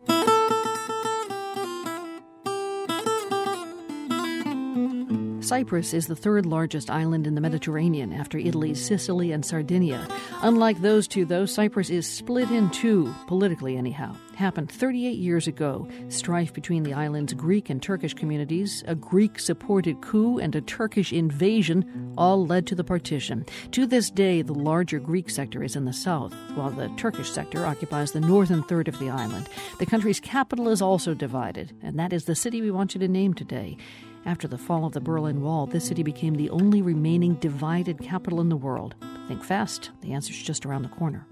[5.45, 10.07] Cyprus is the third largest island in the Mediterranean after Italy's Sicily and Sardinia.
[10.41, 14.15] Unlike those two, though, Cyprus is split in two, politically anyhow.
[14.33, 15.87] Happened 38 years ago.
[16.09, 21.13] Strife between the island's Greek and Turkish communities, a Greek supported coup, and a Turkish
[21.13, 23.45] invasion all led to the partition.
[23.73, 27.67] To this day, the larger Greek sector is in the south, while the Turkish sector
[27.67, 29.47] occupies the northern third of the island.
[29.77, 33.07] The country's capital is also divided, and that is the city we want you to
[33.07, 33.77] name today.
[34.25, 38.41] After the fall of the Berlin Wall, this city became the only remaining divided capital
[38.41, 38.95] in the world.
[39.27, 41.27] Think fast, the answer's just around the corner.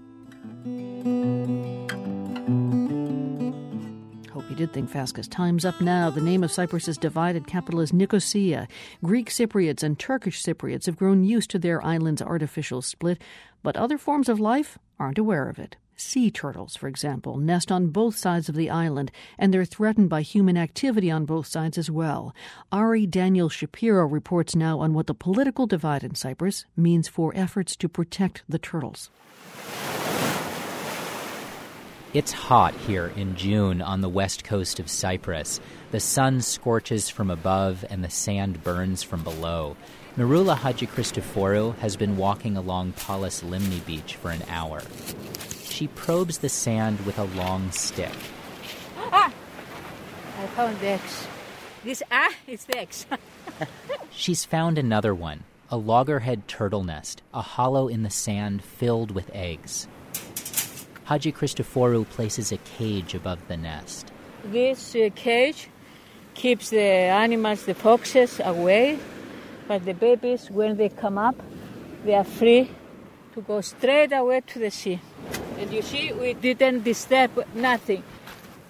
[4.32, 6.08] Hope you did think fast, because time's up now.
[6.08, 8.68] The name of Cyprus's divided capital is Nicosia.
[9.02, 13.20] Greek Cypriots and Turkish Cypriots have grown used to their island's artificial split,
[13.64, 15.76] but other forms of life aren't aware of it.
[15.96, 20.22] Sea turtles, for example, nest on both sides of the island, and they're threatened by
[20.22, 22.34] human activity on both sides as well.
[22.72, 27.76] Ari Daniel Shapiro reports now on what the political divide in Cyprus means for efforts
[27.76, 29.10] to protect the turtles.
[32.12, 35.60] It's hot here in June on the west coast of Cyprus.
[35.90, 39.76] The sun scorches from above and the sand burns from below.
[40.16, 44.82] Myroula Hadjichristophorou has been walking along Palas Limni Beach for an hour.
[45.74, 48.14] She probes the sand with a long stick.
[48.96, 49.32] Ah!
[50.38, 51.26] I found the eggs.
[51.82, 53.06] This ah is the eggs.
[54.12, 59.28] She's found another one, a loggerhead turtle nest, a hollow in the sand filled with
[59.34, 59.88] eggs.
[61.08, 64.12] Hadjichristophorou places a cage above the nest.
[64.44, 65.70] this uh, cage
[66.34, 66.88] keeps the
[67.24, 69.00] animals, the foxes, away,
[69.66, 71.34] but the babies, when they come up,
[72.04, 72.70] they are free
[73.32, 75.00] to go straight away to the sea.
[75.64, 78.02] And you see, we didn't disturb nothing.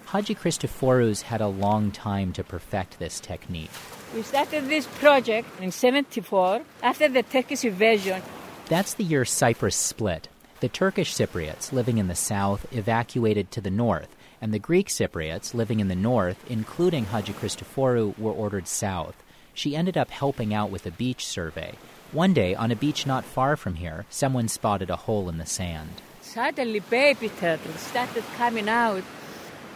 [0.07, 3.69] Hadjichristophorou's had a long time to perfect this technique.
[4.15, 8.21] We started this project in 74 after the Turkish invasion.
[8.67, 10.29] That's the year Cyprus split.
[10.61, 15.53] The Turkish Cypriots living in the south evacuated to the north, and the Greek Cypriots
[15.53, 19.21] living in the north, including Hadjichristophorou, were ordered south.
[19.53, 21.73] She ended up helping out with a beach survey.
[22.13, 25.45] One day, on a beach not far from here, someone spotted a hole in the
[25.45, 26.01] sand.
[26.35, 29.03] Suddenly, baby turtles started coming out.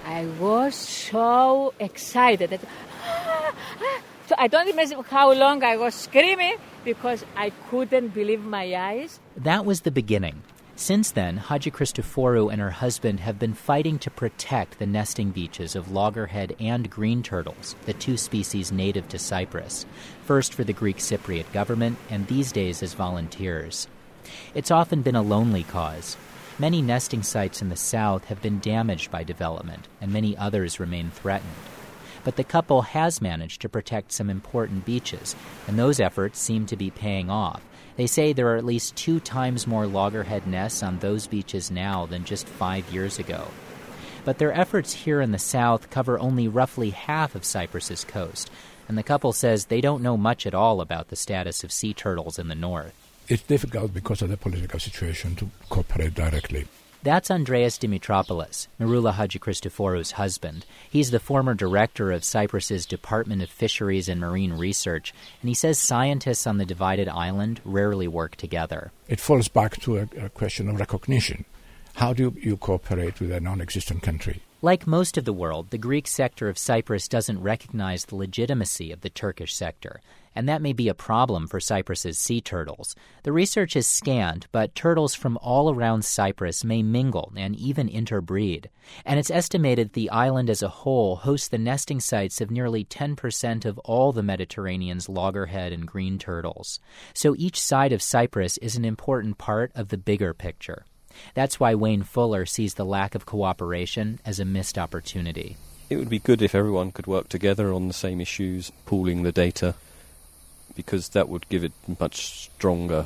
[0.05, 2.49] I was so excited.
[2.49, 2.60] That,
[3.05, 4.01] ah, ah.
[4.28, 9.22] So I don't remember how long I was screaming because I couldn't believe my eyes.
[9.38, 10.41] That was the beginning.
[10.76, 15.93] Since then, Hadjichristophorou and her husband have been fighting to protect the nesting beaches of
[15.93, 19.86] loggerhead and green turtles, the two species native to Cyprus,
[20.26, 23.88] first for the Greek Cypriot government and these days as volunteers.
[24.53, 26.18] It's often been a lonely cause.
[26.60, 31.10] Many nesting sites in the south have been damaged by development, and many others remain
[31.10, 31.53] threatened.
[32.26, 35.38] But the couple has managed to protect some important beaches,
[35.70, 37.62] and those efforts seem to be paying off.
[37.95, 42.05] They say there are at least two times more loggerhead nests on those beaches now
[42.05, 43.47] than just five years ago.
[44.26, 48.51] But their efforts here in the south cover only roughly half of Cyprus's coast,
[48.89, 51.93] and the couple says they don't know much at all about the status of sea
[51.93, 52.99] turtles in the north.
[53.30, 56.65] It's difficult because of the political situation to cooperate directly.
[57.03, 60.65] That's Andreas Demetropoulos, Myroula Hadjichristophorou's husband.
[60.89, 65.77] He's the former director of Cyprus's Department of Fisheries and Marine Research, and he says
[65.77, 68.91] scientists on the divided island rarely work together.
[69.07, 71.45] It falls back to a, a question of recognition.
[71.93, 74.41] How do you cooperate with a non existent country?
[74.61, 79.01] Like most of the world, the Greek sector of Cyprus doesn't recognize the legitimacy of
[79.01, 80.01] the Turkish sector,
[80.36, 82.95] and that may be a problem for Cyprus's sea turtles.
[83.23, 88.69] The research is scanned, but turtles from all around Cyprus may mingle and even interbreed.
[89.05, 93.65] And it's estimated the island as a whole hosts the nesting sites of nearly 10%
[93.65, 96.80] of all the Mediterranean's loggerhead and green turtles.
[97.13, 100.86] So each side of Cyprus is an important part of the bigger picture.
[101.34, 105.57] That's why Wayne Fuller sees the lack of cooperation as a missed opportunity.
[105.89, 109.32] It would be good if everyone could work together on the same issues, pooling the
[109.32, 109.73] data,
[110.80, 113.05] because that would give it much stronger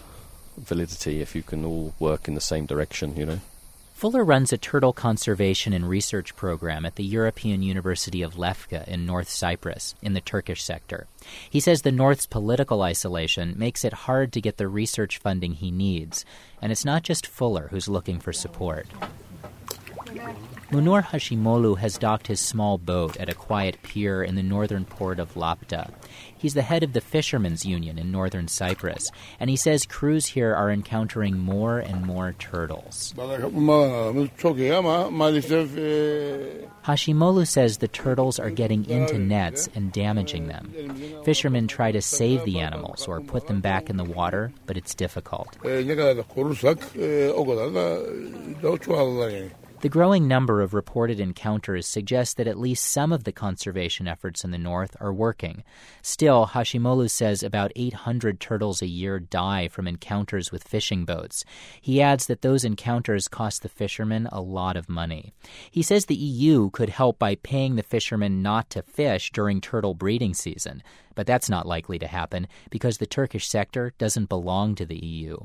[0.55, 3.39] validity if you can all work in the same direction, you know.
[3.95, 9.07] Fuller runs a turtle conservation and research program at the European University of Lefke in
[9.07, 11.07] North Cyprus, in the Turkish sector.
[11.49, 15.71] He says the North's political isolation makes it hard to get the research funding he
[15.71, 16.26] needs,
[16.61, 18.86] and it's not just Fuller who's looking for support.
[20.74, 25.19] Munur Hashimolu has docked his small boat at a quiet pier in the northern port
[25.19, 25.91] of Lapta.
[26.36, 30.55] He's the head of the Fishermen's Union in northern Cyprus, and he says crews here
[30.55, 33.13] are encountering more and more turtles.
[36.84, 41.21] Hashimolu says the turtles are getting into nets and damaging them.
[41.24, 44.95] Fishermen try to save the animals or put them back in the water, but it's
[44.95, 45.55] difficult.
[49.84, 54.45] The growing number of reported encounters suggests that at least some of the conservation efforts
[54.45, 55.65] in the north are working.
[56.01, 61.43] Still, Hashimolu says about 800 turtles a year die from encounters with fishing boats.
[61.81, 65.34] He adds that those encounters cost the fishermen a lot of money.
[65.69, 69.95] He says the EU could help by paying the fishermen not to fish during turtle
[69.95, 70.81] breeding season,
[71.13, 75.39] but that's not likely to happen because the Turkish sector doesn't belong to the EU.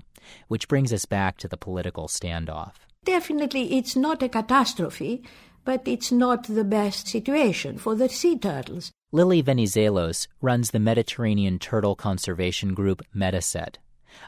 [0.47, 2.75] Which brings us back to the political standoff.
[3.05, 5.23] Definitely, it's not a catastrophe,
[5.65, 8.93] but it's not the best situation for the sea turtles.
[9.13, 13.79] Lily Venizelos runs the Mediterranean Turtle Conservation Group MEDASSET.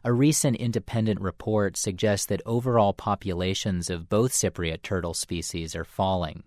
[0.05, 6.43] A recent independent report suggests that overall populations of both Cypriot turtle species are falling.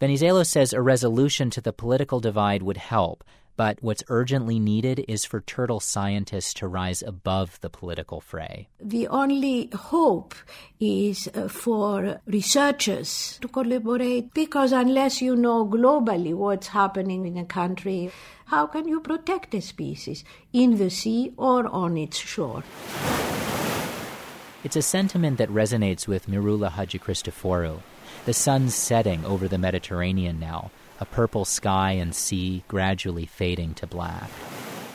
[0.00, 3.24] Venizelos says a resolution to the political divide would help,
[3.56, 8.68] but what's urgently needed is for turtle scientists to rise above the political fray.
[8.80, 10.34] The only hope
[10.80, 17.44] is uh, for researchers to collaborate because unless you know globally what's happening in a
[17.44, 18.10] country,
[18.46, 22.62] how can you protect a species in the sea or on its shore?
[24.64, 27.80] It's a sentiment that resonates with Myroula Hadjichristophorou.
[28.26, 30.70] The sun's setting over the Mediterranean now,
[31.02, 34.30] a purple sky and sea gradually fading to black.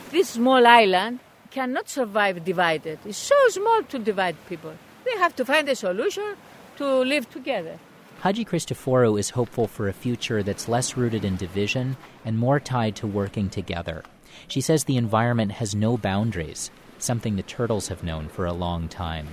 [0.09, 1.19] This small island
[1.51, 2.97] cannot survive divided.
[3.05, 4.73] It's so small to divide people.
[5.03, 6.35] They have to find a solution
[6.77, 7.77] to live together.
[8.23, 13.05] Hadjichristophorou is hopeful for a future that's less rooted in division and more tied to
[13.05, 14.03] working together.
[14.47, 18.87] She says the environment has no boundaries, something the turtles have known for a long
[18.87, 19.27] time.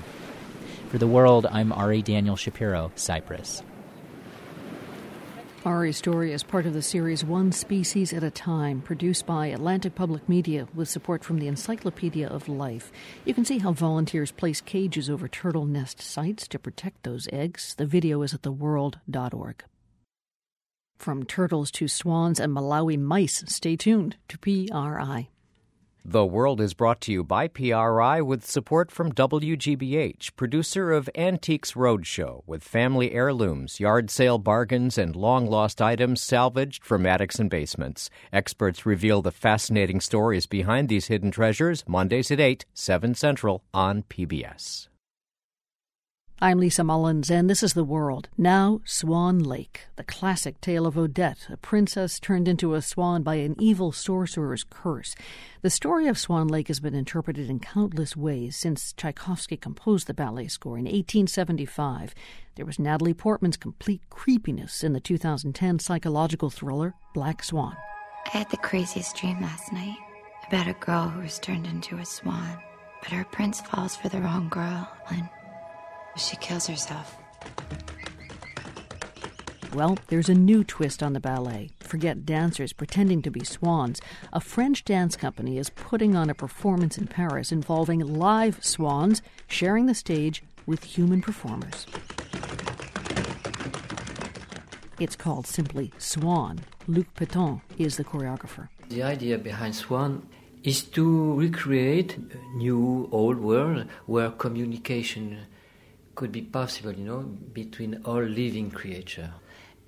[0.88, 3.62] For the world, I'm Ari Daniel Shapiro, Cyprus.
[5.64, 9.94] Ari's story is part of the series One Species at a Time, produced by Atlantic
[9.94, 12.92] Public Media with support from the Encyclopedia of Life.
[13.24, 17.74] You can see how volunteers place cages over turtle nest sites to protect those eggs.
[17.76, 19.64] The video is at theworld.org.
[20.98, 25.30] From turtles to swans and Malawi mice, stay tuned to PRI.
[26.06, 31.72] The World is brought to you by PRI with support from WGBH, producer of Antiques
[31.72, 37.48] Roadshow, with family heirlooms, yard sale bargains, and long lost items salvaged from attics and
[37.48, 38.10] basements.
[38.34, 44.02] Experts reveal the fascinating stories behind these hidden treasures, Mondays at 8, 7 Central on
[44.02, 44.88] PBS.
[46.44, 48.28] I'm Lisa Mullins, and this is The World.
[48.36, 53.36] Now, Swan Lake, the classic tale of Odette, a princess turned into a swan by
[53.36, 55.14] an evil sorcerer's curse.
[55.62, 60.12] The story of Swan Lake has been interpreted in countless ways since Tchaikovsky composed the
[60.12, 62.14] ballet score in 1875.
[62.56, 67.74] There was Natalie Portman's complete creepiness in the 2010 psychological thriller Black Swan.
[68.26, 69.96] I had the craziest dream last night
[70.46, 72.58] about a girl who was turned into a swan,
[73.00, 75.26] but her prince falls for the wrong girl and
[76.16, 77.16] she kills herself.
[79.74, 81.70] Well, there's a new twist on the ballet.
[81.80, 84.00] Forget dancers pretending to be swans.
[84.32, 89.86] A French dance company is putting on a performance in Paris involving live swans sharing
[89.86, 91.86] the stage with human performers.
[95.00, 96.60] It's called simply Swan.
[96.86, 98.68] Luc Petton is the choreographer.
[98.90, 100.28] The idea behind Swan
[100.62, 105.46] is to recreate a new old world where communication
[106.14, 107.20] could be possible, you know,
[107.52, 109.28] between all living creatures.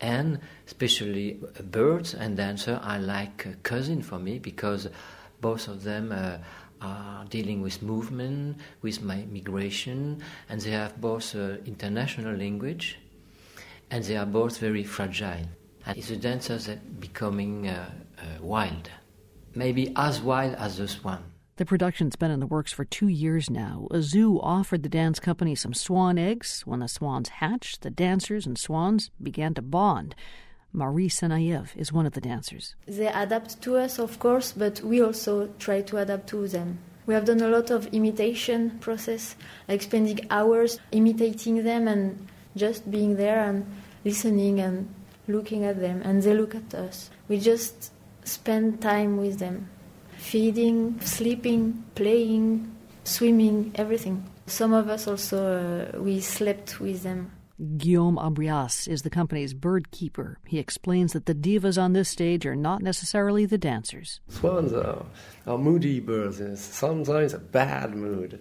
[0.01, 4.89] And especially birds and dancer are like cousin for me because
[5.41, 6.39] both of them uh,
[6.81, 12.99] are dealing with movement, with migration, and they have both uh, international language,
[13.91, 15.47] and they are both very fragile.
[15.87, 18.91] And it's the dancers that becoming uh, uh, wild,
[19.55, 21.23] maybe as wild as the swan.
[21.57, 23.89] The production's been in the works for two years now.
[23.91, 26.61] A zoo offered the dance company some swan eggs.
[26.67, 30.15] When the swans hatched, the dancers and swans began to bond.
[30.75, 32.77] Marie Senayev is one of the dancers.
[32.87, 36.79] They adapt to us, of course, but we also try to adapt to them.
[37.07, 39.35] We have done a lot of imitation process,
[39.67, 43.65] like spending hours imitating them and just being there and
[44.05, 44.95] listening and
[45.27, 47.09] looking at them, and they look at us.
[47.29, 47.93] We just
[48.25, 49.71] spend time with them
[50.27, 52.69] feeding, sleeping, playing,
[53.05, 54.25] swimming, everything.
[54.47, 57.31] Some of us also uh, we slept with them.
[57.79, 60.39] Guillaume Abrias is the company's bird keeper.
[60.45, 64.21] He explains that the divas on this stage are not necessarily the dancers.
[64.29, 65.07] Swans are,
[65.47, 68.41] are moody birds, sometimes a bad mood.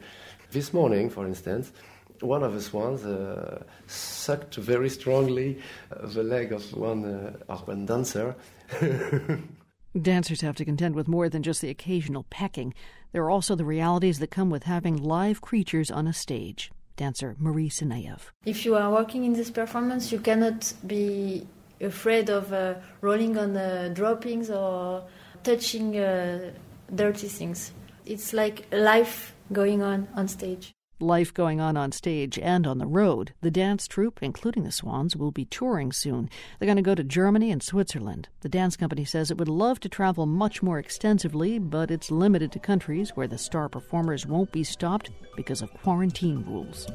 [0.51, 1.71] This morning, for instance,
[2.19, 5.61] one of the swans uh, sucked very strongly
[5.91, 7.05] uh, the leg of one,
[7.47, 8.35] uh, one dancer.
[10.01, 12.73] Dancers have to contend with more than just the occasional pecking.
[13.13, 16.71] There are also the realities that come with having live creatures on a stage.
[16.97, 18.19] Dancer Marie Senayev.
[18.45, 21.47] If you are working in this performance, you cannot be
[21.79, 25.03] afraid of uh, rolling on the droppings or
[25.43, 26.51] touching uh,
[26.93, 27.71] dirty things.
[28.05, 32.87] It's like life going on on stage life going on on stage and on the
[32.87, 33.33] road.
[33.41, 36.29] The dance troupe, including the Swans, will be touring soon.
[36.59, 38.29] They're going to go to Germany and Switzerland.
[38.41, 42.51] The dance company says it would love to travel much more extensively, but it's limited
[42.53, 46.87] to countries where the star performers won't be stopped because of quarantine rules.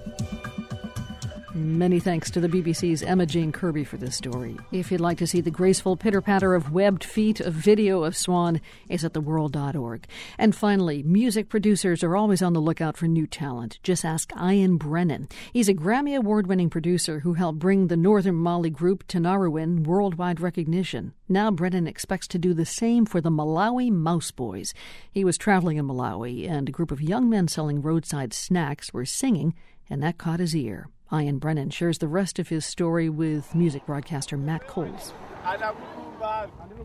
[1.53, 4.57] Many thanks to the BBC's Emma Jane Kirby for this story.
[4.71, 8.17] If you'd like to see the graceful pitter patter of webbed feet, a video of
[8.17, 10.07] Swan is at theworld.org.
[10.39, 13.81] And finally, music producers are always on the lookout for new talent.
[13.83, 15.29] Just ask Ian Brennan.
[15.53, 20.39] He's a Grammy Award winning producer who helped bring the Northern Mali group Tinariwen worldwide
[20.39, 21.15] recognition.
[21.29, 24.73] Now Brennan expects to do the same for the Malawi Mouse Boys.
[25.11, 29.05] He was traveling in Malawi, and a group of young men selling roadside snacks were
[29.05, 29.57] singing,
[29.89, 30.89] and that caught his ear.
[31.13, 35.13] Ian Brennan shares the rest of his story with music broadcaster Matt Coles.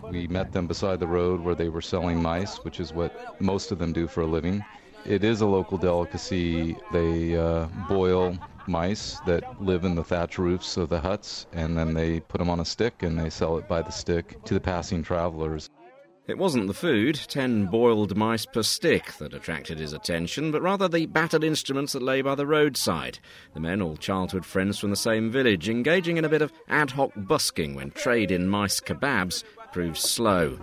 [0.09, 3.71] We met them beside the road where they were selling mice, which is what most
[3.71, 4.65] of them do for a living.
[5.05, 6.75] It is a local delicacy.
[6.91, 11.93] They uh, boil mice that live in the thatch roofs of the huts, and then
[11.93, 14.59] they put them on a stick and they sell it by the stick to the
[14.59, 15.69] passing travelers.
[16.27, 20.87] It wasn't the food, ten boiled mice per stick, that attracted his attention, but rather
[20.87, 23.19] the battered instruments that lay by the roadside.
[23.53, 26.89] The men, all childhood friends from the same village, engaging in a bit of ad
[26.91, 30.57] hoc busking when trade in mice kebabs proved slow.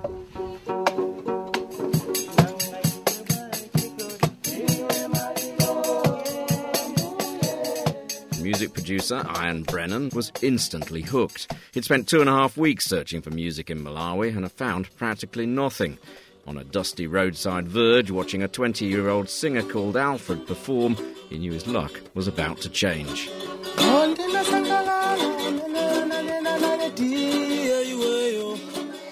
[8.43, 11.53] Music producer Ian Brennan was instantly hooked.
[11.72, 14.95] He'd spent two and a half weeks searching for music in Malawi and had found
[14.97, 15.99] practically nothing.
[16.47, 20.97] On a dusty roadside verge, watching a 20 year old singer called Alfred perform,
[21.30, 23.30] he knew his luck was about to change.
[23.78, 24.14] Oh,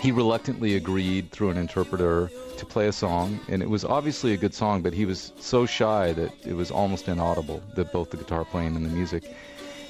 [0.01, 4.37] he reluctantly agreed through an interpreter to play a song, and it was obviously a
[4.37, 8.17] good song, but he was so shy that it was almost inaudible, that both the
[8.17, 9.25] guitar playing and the music.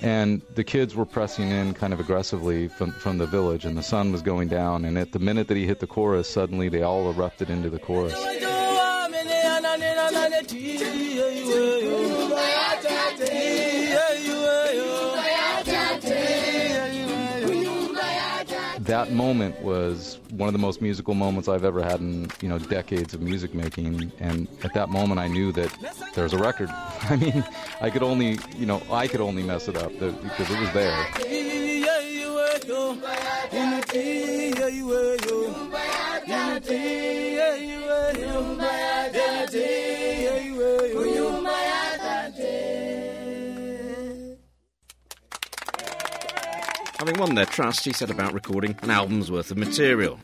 [0.03, 3.83] And the kids were pressing in kind of aggressively from, from the village, and the
[3.83, 4.85] sun was going down.
[4.85, 7.79] And at the minute that he hit the chorus, suddenly they all erupted into the
[7.79, 8.15] chorus.
[19.05, 22.59] That moment was one of the most musical moments I've ever had in you know
[22.59, 24.13] decades of music making.
[24.21, 25.71] And at that moment, I knew that
[26.15, 26.69] there's a record.
[26.71, 27.45] I mean,
[27.81, 31.07] I could only you know I could only mess it up because it was there.
[47.01, 50.21] Having won their trust, he set about recording an album's worth of material.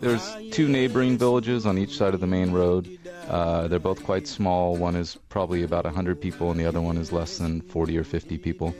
[0.00, 2.98] There's two neighboring villages on each side of the main road.
[3.28, 4.74] Uh, they're both quite small.
[4.74, 8.04] One is probably about 100 people, and the other one is less than 40 or
[8.04, 8.74] 50 people.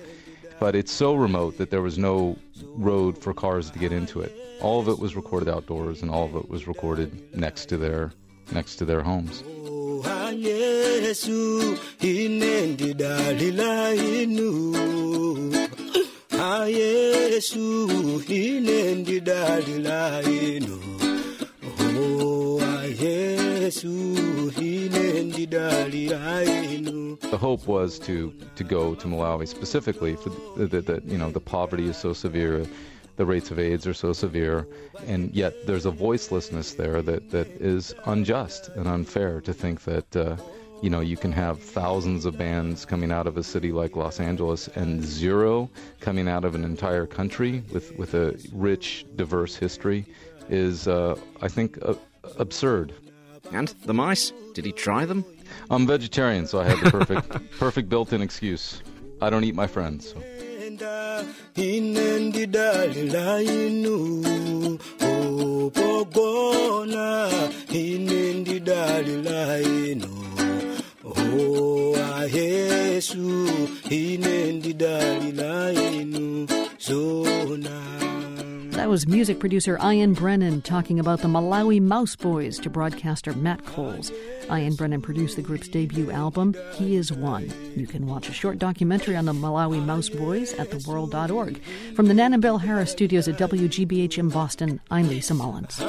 [0.61, 2.37] But it's so remote that there was no
[2.75, 4.35] road for cars to get into it.
[4.61, 8.13] All of it was recorded outdoors, and all of it was recorded next to their
[8.53, 9.43] next to their homes.
[27.31, 31.31] The hope was to, to go to Malawi specifically for the, the, the, you know
[31.31, 32.67] the poverty is so severe,
[33.17, 34.67] the rates of AIDS are so severe,
[35.07, 40.17] and yet there's a voicelessness there that, that is unjust and unfair to think that
[40.17, 40.37] uh,
[40.83, 44.19] you know you can have thousands of bands coming out of a city like Los
[44.19, 45.69] Angeles and zero
[46.01, 50.07] coming out of an entire country with with a rich, diverse history
[50.49, 51.95] is uh, I think uh,
[52.39, 52.95] absurd.
[53.53, 54.33] And the mice?
[54.55, 55.25] Did he try them?
[55.71, 58.83] I'm vegetarian, so I have the perfect perfect built-in excuse.
[59.21, 60.09] I don't eat my friends.
[60.09, 60.23] So.
[78.79, 83.67] That was music producer Ian Brennan talking about the Malawi Mouse Boys to broadcaster Matt
[83.67, 84.13] Coles.
[84.53, 87.53] Ian Brennan produced the group's debut album, He Is One.
[87.75, 91.61] You can watch a short documentary on the Malawi Mouse Boys at theworld.org.
[91.97, 95.81] From the Nan and Bill Harris studios at WGBH in Boston, I'm Lisa Mullins.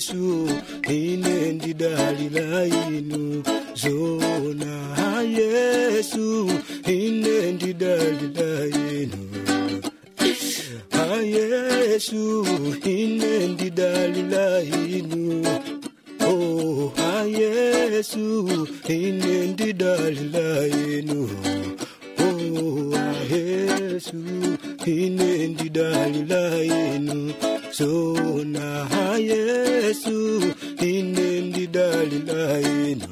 [0.00, 0.48] Yesu
[0.88, 3.42] ine ndidalila inu
[3.74, 4.74] zona
[5.22, 6.50] yesu
[6.86, 9.20] ine ndidalila inu
[11.22, 12.46] yesu
[12.84, 15.46] ine ndidalila inu
[16.26, 16.92] oh
[17.26, 21.30] yesu ine ndidalila inu
[22.18, 22.96] oh
[23.34, 24.16] yesu
[24.86, 27.32] ine ndidalila inu zona
[29.18, 30.42] yesu
[30.82, 33.08] ine ndidalila inu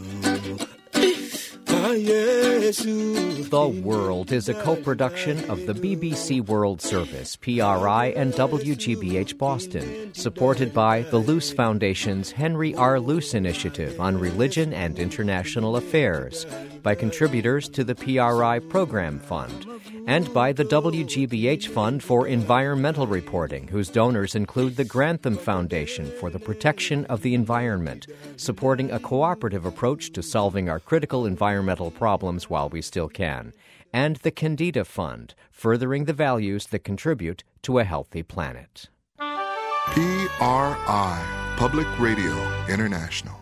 [3.50, 10.12] The World is a co production of the BBC World Service, PRI, and WGBH Boston,
[10.12, 12.98] supported by the Luce Foundation's Henry R.
[12.98, 16.46] Luce Initiative on Religion and International Affairs,
[16.82, 19.66] by contributors to the PRI Program Fund,
[20.06, 26.28] and by the WGBH Fund for Environmental Reporting, whose donors include the Grantham Foundation for
[26.30, 28.06] the Protection of the Environment,
[28.36, 33.52] supporting a cooperative approach to solving our critical environmental problems while we still can,
[33.92, 38.88] and the Kendeda Fund, furthering the values that contribute to a healthy planet.
[39.18, 39.94] PRI,
[41.56, 42.34] Public Radio
[42.68, 43.37] International.